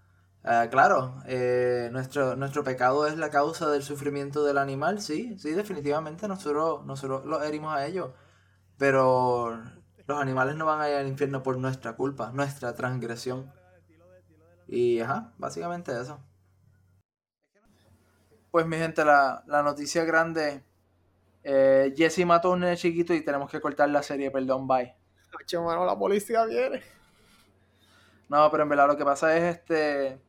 [0.44, 5.50] Ah, claro, eh, nuestro, nuestro pecado es la causa del sufrimiento del animal, sí, sí,
[5.50, 8.12] definitivamente nosotros, nosotros lo herimos a ellos,
[8.78, 9.60] pero
[10.06, 13.52] los animales no van a ir al infierno por nuestra culpa, nuestra transgresión.
[14.66, 16.20] Y ajá, básicamente eso.
[18.50, 20.64] Pues mi gente, la, noticia grande,
[21.42, 24.94] eh, Jesse mató a un chiquito y tenemos que cortar la serie, perdón, bye.
[25.86, 26.82] la policía viene.
[28.28, 30.27] No, pero en verdad lo que pasa es este.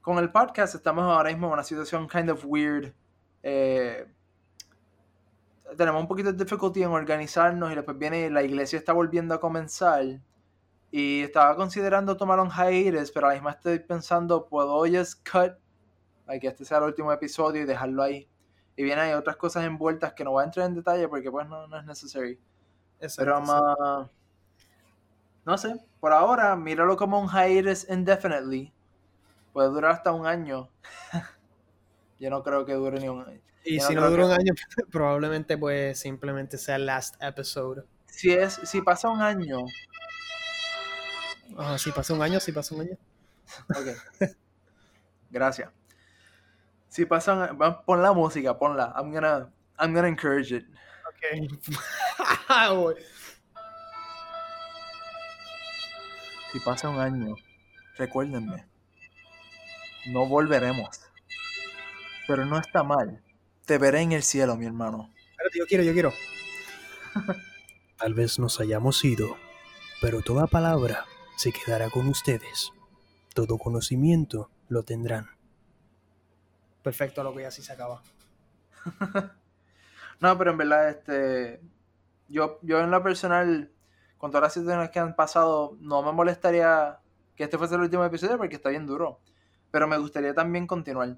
[0.00, 2.94] Con el podcast estamos ahora mismo en una situación kind of weird.
[3.42, 4.06] Eh,
[5.76, 9.40] tenemos un poquito de dificulty en organizarnos y después viene la iglesia está volviendo a
[9.40, 10.04] comenzar.
[10.90, 15.52] Y estaba considerando tomar un hiatus, pero a la misma estoy pensando, ¿puedo just cut?
[16.26, 18.28] Like, que este sea el último episodio y dejarlo ahí.
[18.76, 21.46] Y vienen hay otras cosas envueltas que no voy a entrar en detalle porque pues
[21.48, 22.38] no, no es necesario.
[23.16, 24.08] Pero más...
[25.44, 28.72] No sé, por ahora, míralo como un hiatus indefinitely.
[29.58, 30.70] Puede durar hasta un año.
[32.20, 33.40] Yo no creo que dure ni un año.
[33.64, 34.54] Y si no, dura un año,
[34.92, 37.82] probablemente pues simplemente sea el last episode.
[38.06, 39.58] Si es, si pasa un año.
[41.56, 42.98] Ah, si pasa un año, si pasa un año.
[43.70, 44.30] Ok.
[45.28, 45.72] Gracias.
[46.86, 48.94] Si pasa un pon la música, ponla.
[48.96, 50.66] I'm gonna, I'm gonna encourage it.
[51.08, 51.50] Ok.
[56.52, 57.34] si pasa un año,
[57.96, 58.77] recuérdenme.
[60.06, 61.00] No volveremos.
[62.26, 63.22] Pero no está mal.
[63.66, 65.10] Te veré en el cielo, mi hermano.
[65.30, 66.12] Espérate, yo quiero, yo quiero.
[67.98, 69.36] Tal vez nos hayamos ido,
[70.00, 71.04] pero toda palabra
[71.36, 72.72] se quedará con ustedes.
[73.34, 75.30] Todo conocimiento lo tendrán.
[76.82, 78.02] Perfecto, lo que ya sí se acaba.
[80.20, 81.60] no, pero en verdad, este.
[82.28, 83.72] Yo, yo en lo personal,
[84.16, 87.00] con todas las situaciones que han pasado, no me molestaría
[87.36, 89.20] que este fuese el último episodio porque está bien duro.
[89.70, 91.16] Pero me gustaría también continuar.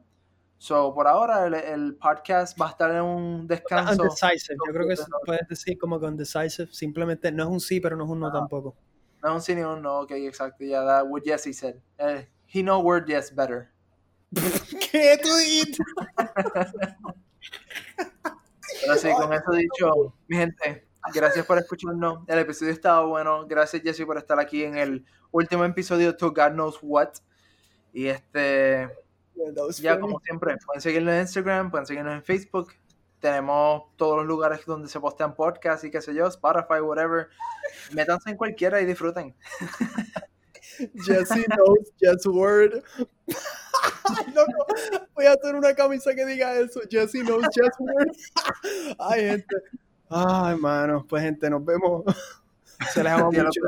[0.60, 4.02] So, por ahora el, podcast va a estar en un descanso.
[4.02, 4.58] Undecisive.
[4.66, 4.94] Yo creo que
[5.24, 6.68] puedes decir como que undecisive.
[6.70, 8.76] Simplemente no es un sí, pero no es un no, tampoco.
[9.22, 10.00] No es un sí ni un no.
[10.00, 10.62] Ok, exacto.
[10.62, 11.76] Yeah, that what Jesse said.
[11.98, 13.70] Uh, he know word yes better.
[14.92, 15.78] ¿Qué tú dices?
[18.82, 22.24] Pero sí, con eso dicho, mi gente, gracias por escucharnos.
[22.26, 23.46] El episodio estaba bueno.
[23.46, 27.14] Gracias, Jesse, por estar aquí en el último episodio de To God Knows What.
[27.92, 28.88] Y este
[29.80, 32.72] ya como siempre, pueden seguirnos en Instagram, pueden seguirnos en Facebook.
[33.20, 37.28] Tenemos todos los lugares donde se postean podcasts y qué sé yo, Spotify, whatever.
[37.92, 39.34] Métanse en cualquiera y disfruten.
[41.04, 42.82] Jesse knows just word.
[45.14, 46.80] voy a hacer una camisa que diga eso.
[46.90, 48.10] Jesse knows just word.
[48.98, 49.56] Ay, gente.
[50.08, 51.04] Ay, hermano.
[51.06, 52.04] Pues, gente, nos vemos.
[52.92, 53.60] Se les ama mucho.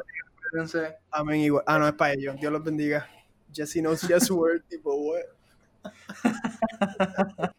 [1.10, 1.64] Amén igual.
[1.66, 2.36] Ah, no, es para ellos.
[2.40, 3.06] Dios los bendiga.
[3.52, 4.62] Jesse knows just word.
[4.70, 5.24] Tipo, what?